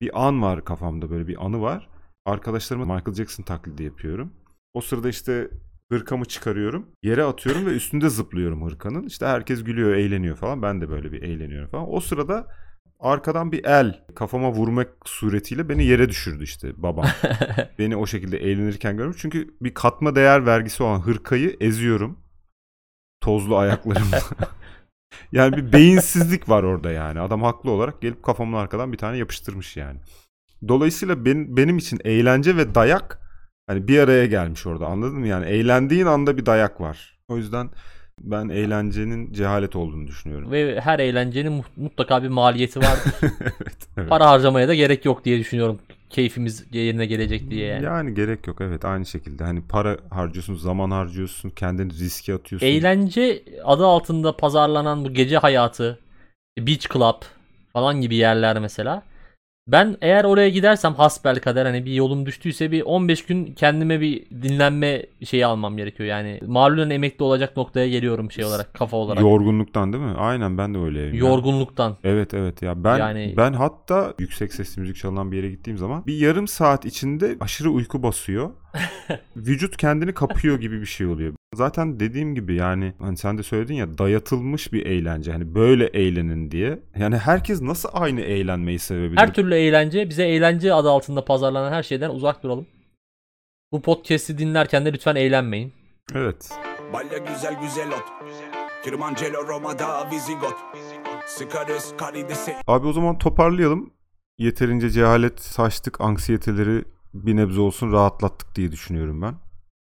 bir 0.00 0.26
an 0.26 0.42
var 0.42 0.64
kafamda 0.64 1.10
böyle 1.10 1.28
bir 1.28 1.46
anı 1.46 1.60
var. 1.60 1.88
Arkadaşlarıma 2.24 2.94
Michael 2.94 3.14
Jackson 3.14 3.42
taklidi 3.42 3.82
yapıyorum. 3.82 4.32
O 4.74 4.80
sırada 4.80 5.08
işte 5.08 5.50
hırkamı 5.92 6.24
çıkarıyorum. 6.24 6.86
Yere 7.02 7.24
atıyorum 7.24 7.66
ve 7.66 7.70
üstünde 7.70 8.08
zıplıyorum 8.08 8.66
hırkanın. 8.66 9.06
İşte 9.06 9.26
herkes 9.26 9.64
gülüyor, 9.64 9.92
eğleniyor 9.92 10.36
falan. 10.36 10.62
Ben 10.62 10.80
de 10.80 10.88
böyle 10.88 11.12
bir 11.12 11.22
eğleniyorum 11.22 11.70
falan. 11.70 11.94
O 11.94 12.00
sırada 12.00 12.46
arkadan 13.00 13.52
bir 13.52 13.64
el 13.64 14.04
kafama 14.14 14.52
vurmak 14.52 14.88
suretiyle 15.04 15.68
beni 15.68 15.84
yere 15.84 16.08
düşürdü 16.08 16.44
işte 16.44 16.72
babam. 16.76 17.06
beni 17.78 17.96
o 17.96 18.06
şekilde 18.06 18.38
eğlenirken 18.38 18.96
görmüş. 18.96 19.16
Çünkü 19.20 19.54
bir 19.60 19.74
katma 19.74 20.14
değer 20.14 20.46
vergisi 20.46 20.82
olan 20.82 21.00
hırkayı 21.00 21.56
eziyorum. 21.60 22.18
Tozlu 23.20 23.56
ayaklarımla. 23.56 24.18
yani 25.32 25.56
bir 25.56 25.72
beyinsizlik 25.72 26.48
var 26.48 26.62
orada 26.62 26.90
yani. 26.90 27.20
Adam 27.20 27.42
haklı 27.42 27.70
olarak 27.70 28.02
gelip 28.02 28.22
kafamın 28.22 28.58
arkadan 28.58 28.92
bir 28.92 28.98
tane 28.98 29.16
yapıştırmış 29.16 29.76
yani. 29.76 30.00
Dolayısıyla 30.68 31.24
benim, 31.24 31.56
benim 31.56 31.78
için 31.78 32.00
eğlence 32.04 32.56
ve 32.56 32.74
dayak 32.74 33.20
hani 33.66 33.88
bir 33.88 33.98
araya 33.98 34.26
gelmiş 34.26 34.66
orada 34.66 34.86
anladın 34.86 35.18
mı? 35.18 35.26
Yani 35.26 35.46
eğlendiğin 35.46 36.06
anda 36.06 36.36
bir 36.36 36.46
dayak 36.46 36.80
var. 36.80 37.18
O 37.28 37.36
yüzden 37.36 37.70
ben 38.20 38.48
eğlencenin 38.48 39.32
cehalet 39.32 39.76
olduğunu 39.76 40.06
düşünüyorum. 40.06 40.50
Ve 40.50 40.80
her 40.80 40.98
eğlencenin 40.98 41.64
mutlaka 41.76 42.22
bir 42.22 42.28
maliyeti 42.28 42.80
vardır. 42.80 43.12
evet, 43.22 43.88
evet. 43.96 44.08
Para 44.08 44.30
harcamaya 44.30 44.68
da 44.68 44.74
gerek 44.74 45.04
yok 45.04 45.24
diye 45.24 45.38
düşünüyorum. 45.38 45.78
Keyfimiz 46.10 46.66
yerine 46.72 47.06
gelecek 47.06 47.50
diye 47.50 47.66
yani. 47.66 47.84
Yani 47.84 48.14
gerek 48.14 48.46
yok 48.46 48.60
evet 48.60 48.84
aynı 48.84 49.06
şekilde. 49.06 49.44
Hani 49.44 49.62
para 49.68 49.96
harcıyorsun, 50.10 50.54
zaman 50.54 50.90
harcıyorsun, 50.90 51.50
kendini 51.50 51.92
riske 51.92 52.34
atıyorsun. 52.34 52.66
Eğlence 52.66 53.42
adı 53.64 53.86
altında 53.86 54.36
pazarlanan 54.36 55.04
bu 55.04 55.14
gece 55.14 55.38
hayatı, 55.38 55.98
beach 56.58 56.92
club 56.92 57.22
falan 57.72 58.00
gibi 58.00 58.16
yerler 58.16 58.58
mesela. 58.58 59.02
Ben 59.72 59.96
eğer 60.00 60.24
oraya 60.24 60.48
gidersem 60.48 60.94
hasbel 60.94 61.40
kader 61.40 61.66
hani 61.66 61.84
bir 61.84 61.92
yolum 61.92 62.26
düştüyse 62.26 62.72
bir 62.72 62.82
15 62.82 63.26
gün 63.26 63.46
kendime 63.46 64.00
bir 64.00 64.24
dinlenme 64.42 65.02
şeyi 65.24 65.46
almam 65.46 65.76
gerekiyor. 65.76 66.08
Yani 66.08 66.40
malulen 66.46 66.90
emekli 66.90 67.22
olacak 67.22 67.56
noktaya 67.56 67.88
geliyorum 67.88 68.30
şey 68.30 68.44
olarak 68.44 68.74
kafa 68.74 68.96
olarak. 68.96 69.22
Yorgunluktan 69.22 69.92
değil 69.92 70.04
mi? 70.04 70.14
Aynen 70.18 70.58
ben 70.58 70.74
de 70.74 70.78
öyleyim. 70.78 71.14
Yorgunluktan. 71.14 71.96
Evet 72.04 72.34
evet 72.34 72.62
ya 72.62 72.84
ben 72.84 72.98
Yani- 72.98 73.34
ben 73.36 73.52
hatta 73.52 74.14
yüksek 74.18 74.52
sesli 74.54 74.80
müzik 74.80 74.96
çalınan 74.96 75.32
bir 75.32 75.36
yere 75.36 75.50
gittiğim 75.50 75.78
zaman 75.78 76.06
bir 76.06 76.14
yarım 76.14 76.48
saat 76.48 76.84
içinde 76.84 77.36
aşırı 77.40 77.70
uyku 77.70 78.02
basıyor. 78.02 78.50
Vücut 79.36 79.76
kendini 79.76 80.14
kapıyor 80.14 80.60
gibi 80.60 80.80
bir 80.80 80.86
şey 80.86 81.06
oluyor. 81.06 81.32
Zaten 81.54 82.00
dediğim 82.00 82.34
gibi 82.34 82.54
yani 82.54 82.92
hani 82.98 83.16
sen 83.16 83.38
de 83.38 83.42
söyledin 83.42 83.74
ya 83.74 83.98
dayatılmış 83.98 84.72
bir 84.72 84.86
eğlence. 84.86 85.32
Hani 85.32 85.54
böyle 85.54 85.86
eğlenin 85.86 86.50
diye. 86.50 86.78
Yani 86.98 87.16
herkes 87.16 87.62
nasıl 87.62 87.88
aynı 87.92 88.20
eğlenmeyi 88.20 88.78
sevebilir? 88.78 89.16
Her 89.20 89.34
türlü 89.34 89.54
eğlence 89.54 90.08
bize 90.08 90.24
eğlence 90.24 90.74
adı 90.74 90.90
altında 90.90 91.24
pazarlanan 91.24 91.72
her 91.72 91.82
şeyden 91.82 92.10
uzak 92.10 92.42
duralım. 92.42 92.66
Bu 93.72 93.82
podcast'i 93.82 94.38
dinlerken 94.38 94.84
de 94.84 94.92
lütfen 94.92 95.14
eğlenmeyin. 95.14 95.72
Evet. 96.14 96.50
Balya 96.92 97.18
güzel 97.18 97.60
güzel 97.60 97.88
ot 97.88 98.04
Kilimanjaro 98.84 99.48
Roma'da 99.48 100.10
Visigot 100.10 100.56
Sıkarız 101.26 101.94
karidesi 101.96 102.54
Abi 102.66 102.86
o 102.86 102.92
zaman 102.92 103.18
toparlayalım. 103.18 103.92
Yeterince 104.38 104.90
cehalet 104.90 105.40
saçtık, 105.40 106.00
anksiyeteleri 106.00 106.84
bir 107.14 107.36
nebze 107.36 107.60
olsun 107.60 107.92
rahatlattık 107.92 108.56
diye 108.56 108.72
düşünüyorum 108.72 109.22
ben. 109.22 109.34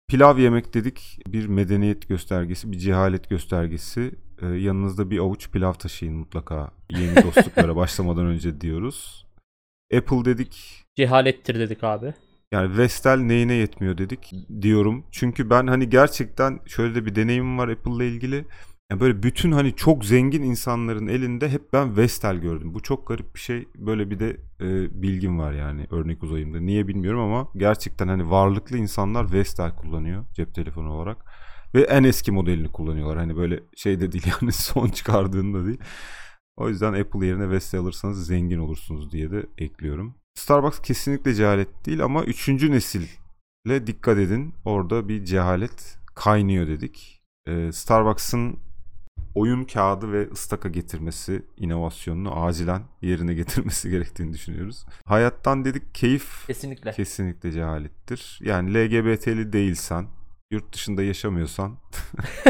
Pilav 0.07 0.37
yemek 0.37 0.73
dedik 0.73 1.19
bir 1.27 1.47
medeniyet 1.47 2.09
göstergesi, 2.09 2.71
bir 2.71 2.77
cehalet 2.77 3.29
göstergesi. 3.29 4.11
Ee, 4.41 4.45
yanınızda 4.47 5.11
bir 5.11 5.19
avuç 5.19 5.51
pilav 5.51 5.73
taşıyın 5.73 6.15
mutlaka 6.15 6.71
yeni 6.89 7.15
dostluklara 7.23 7.75
başlamadan 7.75 8.25
önce 8.25 8.61
diyoruz. 8.61 9.25
Apple 9.97 10.25
dedik 10.25 10.83
Cehalettir 10.95 11.59
dedik 11.59 11.83
abi. 11.83 12.13
yani 12.51 12.77
Vestel 12.77 13.17
neyine 13.17 13.53
yetmiyor 13.53 13.97
dedik 13.97 14.33
diyorum. 14.61 15.05
Çünkü 15.11 15.49
ben 15.49 15.67
hani 15.67 15.89
gerçekten 15.89 16.59
şöyle 16.65 16.95
de 16.95 17.05
bir 17.05 17.15
deneyimim 17.15 17.57
var 17.57 17.67
Apple'la 17.67 18.03
ilgili. 18.03 18.45
Yani 18.91 19.01
böyle 19.01 19.23
bütün 19.23 19.51
hani 19.51 19.75
çok 19.75 20.05
zengin 20.05 20.43
insanların 20.43 21.07
elinde 21.07 21.49
hep 21.49 21.73
ben 21.73 21.97
Vestel 21.97 22.37
gördüm. 22.37 22.73
Bu 22.73 22.81
çok 22.81 23.07
garip 23.07 23.35
bir 23.35 23.39
şey. 23.39 23.67
Böyle 23.75 24.09
bir 24.09 24.19
de 24.19 24.37
e, 24.61 25.01
bilgim 25.01 25.39
var 25.39 25.53
yani 25.53 25.87
örnek 25.91 26.23
uzayımda. 26.23 26.59
Niye 26.59 26.87
bilmiyorum 26.87 27.19
ama 27.19 27.51
gerçekten 27.57 28.07
hani 28.07 28.29
varlıklı 28.29 28.77
insanlar 28.77 29.31
Vestel 29.31 29.75
kullanıyor 29.75 30.25
cep 30.33 30.55
telefonu 30.55 30.93
olarak. 30.93 31.25
Ve 31.75 31.81
en 31.81 32.03
eski 32.03 32.31
modelini 32.31 32.71
kullanıyorlar. 32.71 33.17
Hani 33.17 33.37
böyle 33.37 33.63
şey 33.75 33.99
de 33.99 34.11
değil 34.11 34.25
yani 34.41 34.51
son 34.51 34.87
çıkardığında 34.87 35.65
değil. 35.65 35.79
O 36.57 36.69
yüzden 36.69 36.93
Apple 36.93 37.25
yerine 37.27 37.49
Vestel 37.49 37.79
alırsanız 37.79 38.27
zengin 38.27 38.59
olursunuz 38.59 39.11
diye 39.11 39.31
de 39.31 39.45
ekliyorum. 39.57 40.15
Starbucks 40.35 40.81
kesinlikle 40.81 41.33
cehalet 41.33 41.85
değil 41.85 42.03
ama 42.03 42.23
üçüncü 42.23 42.71
nesille 42.71 43.87
dikkat 43.87 44.17
edin. 44.17 44.53
Orada 44.65 45.09
bir 45.09 45.25
cehalet 45.25 45.97
kaynıyor 46.15 46.67
dedik. 46.67 47.23
Ee, 47.47 47.71
Starbucks'ın 47.71 48.66
oyun 49.37 49.63
kağıdı 49.63 50.11
ve 50.11 50.29
ıstaka 50.31 50.69
getirmesi 50.69 51.41
inovasyonunu 51.57 52.43
acilen 52.43 52.81
yerine 53.01 53.33
getirmesi 53.33 53.89
gerektiğini 53.95 54.33
düşünüyoruz. 54.33 54.85
Hayattan 55.05 55.65
dedik 55.65 55.95
keyif 55.95 56.47
Kesinlikle. 56.47 56.91
kesinlikle 56.91 57.51
cehalettir. 57.51 58.39
Yani 58.43 58.73
LGBT'li 58.73 59.53
değilsen, 59.53 60.07
yurt 60.51 60.73
dışında 60.73 61.03
yaşamıyorsan 61.03 61.77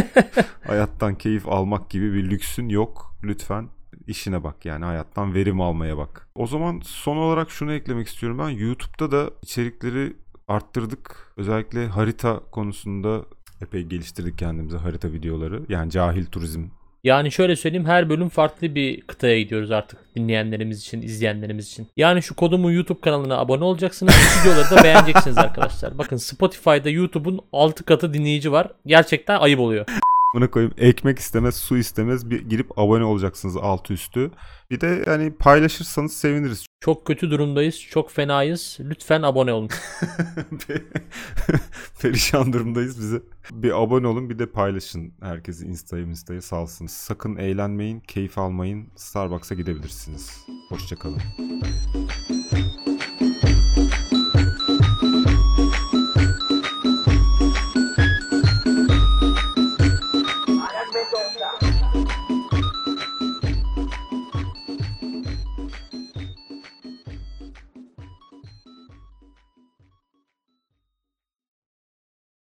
hayattan 0.67 1.15
keyif 1.15 1.47
almak 1.47 1.89
gibi 1.89 2.13
bir 2.13 2.29
lüksün 2.29 2.69
yok. 2.69 3.15
Lütfen 3.23 3.69
işine 4.07 4.43
bak 4.43 4.65
yani 4.65 4.85
hayattan 4.85 5.33
verim 5.33 5.61
almaya 5.61 5.97
bak. 5.97 6.27
O 6.35 6.47
zaman 6.47 6.81
son 6.83 7.17
olarak 7.17 7.51
şunu 7.51 7.73
eklemek 7.73 8.07
istiyorum 8.07 8.39
ben. 8.39 8.49
YouTube'da 8.49 9.11
da 9.11 9.31
içerikleri 9.41 10.13
arttırdık. 10.47 11.33
Özellikle 11.37 11.87
harita 11.87 12.39
konusunda 12.51 13.25
epey 13.61 13.83
geliştirdik 13.83 14.37
kendimize 14.37 14.77
harita 14.77 15.11
videoları. 15.11 15.61
Yani 15.69 15.91
cahil 15.91 16.25
turizm. 16.25 16.63
Yani 17.03 17.31
şöyle 17.31 17.55
söyleyeyim 17.55 17.85
her 17.85 18.09
bölüm 18.09 18.29
farklı 18.29 18.75
bir 18.75 19.01
kıtaya 19.01 19.41
gidiyoruz 19.41 19.71
artık 19.71 19.99
dinleyenlerimiz 20.15 20.81
için, 20.81 21.01
izleyenlerimiz 21.01 21.67
için. 21.67 21.87
Yani 21.97 22.23
şu 22.23 22.35
kodumun 22.35 22.71
YouTube 22.71 23.01
kanalına 23.01 23.37
abone 23.37 23.63
olacaksınız. 23.63 24.13
Videoları 24.41 24.75
da 24.77 24.83
beğeneceksiniz 24.83 25.37
arkadaşlar. 25.37 25.97
Bakın 25.97 26.17
Spotify'da 26.17 26.89
YouTube'un 26.89 27.39
6 27.53 27.83
katı 27.85 28.13
dinleyici 28.13 28.51
var. 28.51 28.71
Gerçekten 28.85 29.39
ayıp 29.39 29.59
oluyor. 29.59 29.85
Buna 30.37 30.51
koyayım 30.51 30.73
ekmek 30.77 31.19
istemez, 31.19 31.55
su 31.55 31.77
istemez 31.77 32.29
bir 32.29 32.49
girip 32.49 32.79
abone 32.79 33.03
olacaksınız 33.03 33.57
altı 33.57 33.93
üstü. 33.93 34.31
Bir 34.71 34.81
de 34.81 35.03
yani 35.07 35.33
paylaşırsanız 35.33 36.13
seviniriz. 36.13 36.65
Çok 36.81 37.05
kötü 37.05 37.31
durumdayız. 37.31 37.81
Çok 37.81 38.11
fenayız. 38.11 38.77
Lütfen 38.79 39.21
abone 39.21 39.53
olun. 39.53 39.69
Perişan 42.01 42.53
durumdayız 42.53 42.99
bize. 42.99 43.21
Bir 43.51 43.83
abone 43.83 44.07
olun 44.07 44.29
bir 44.29 44.39
de 44.39 44.45
paylaşın. 44.45 45.13
Herkesi 45.21 45.65
insta'ya 45.65 46.03
insta'ya 46.03 46.41
salsın. 46.41 46.87
Sakın 46.87 47.35
eğlenmeyin, 47.35 47.99
keyif 47.99 48.37
almayın. 48.37 48.87
Starbucks'a 48.95 49.55
gidebilirsiniz. 49.55 50.45
Hoşçakalın. 50.69 51.21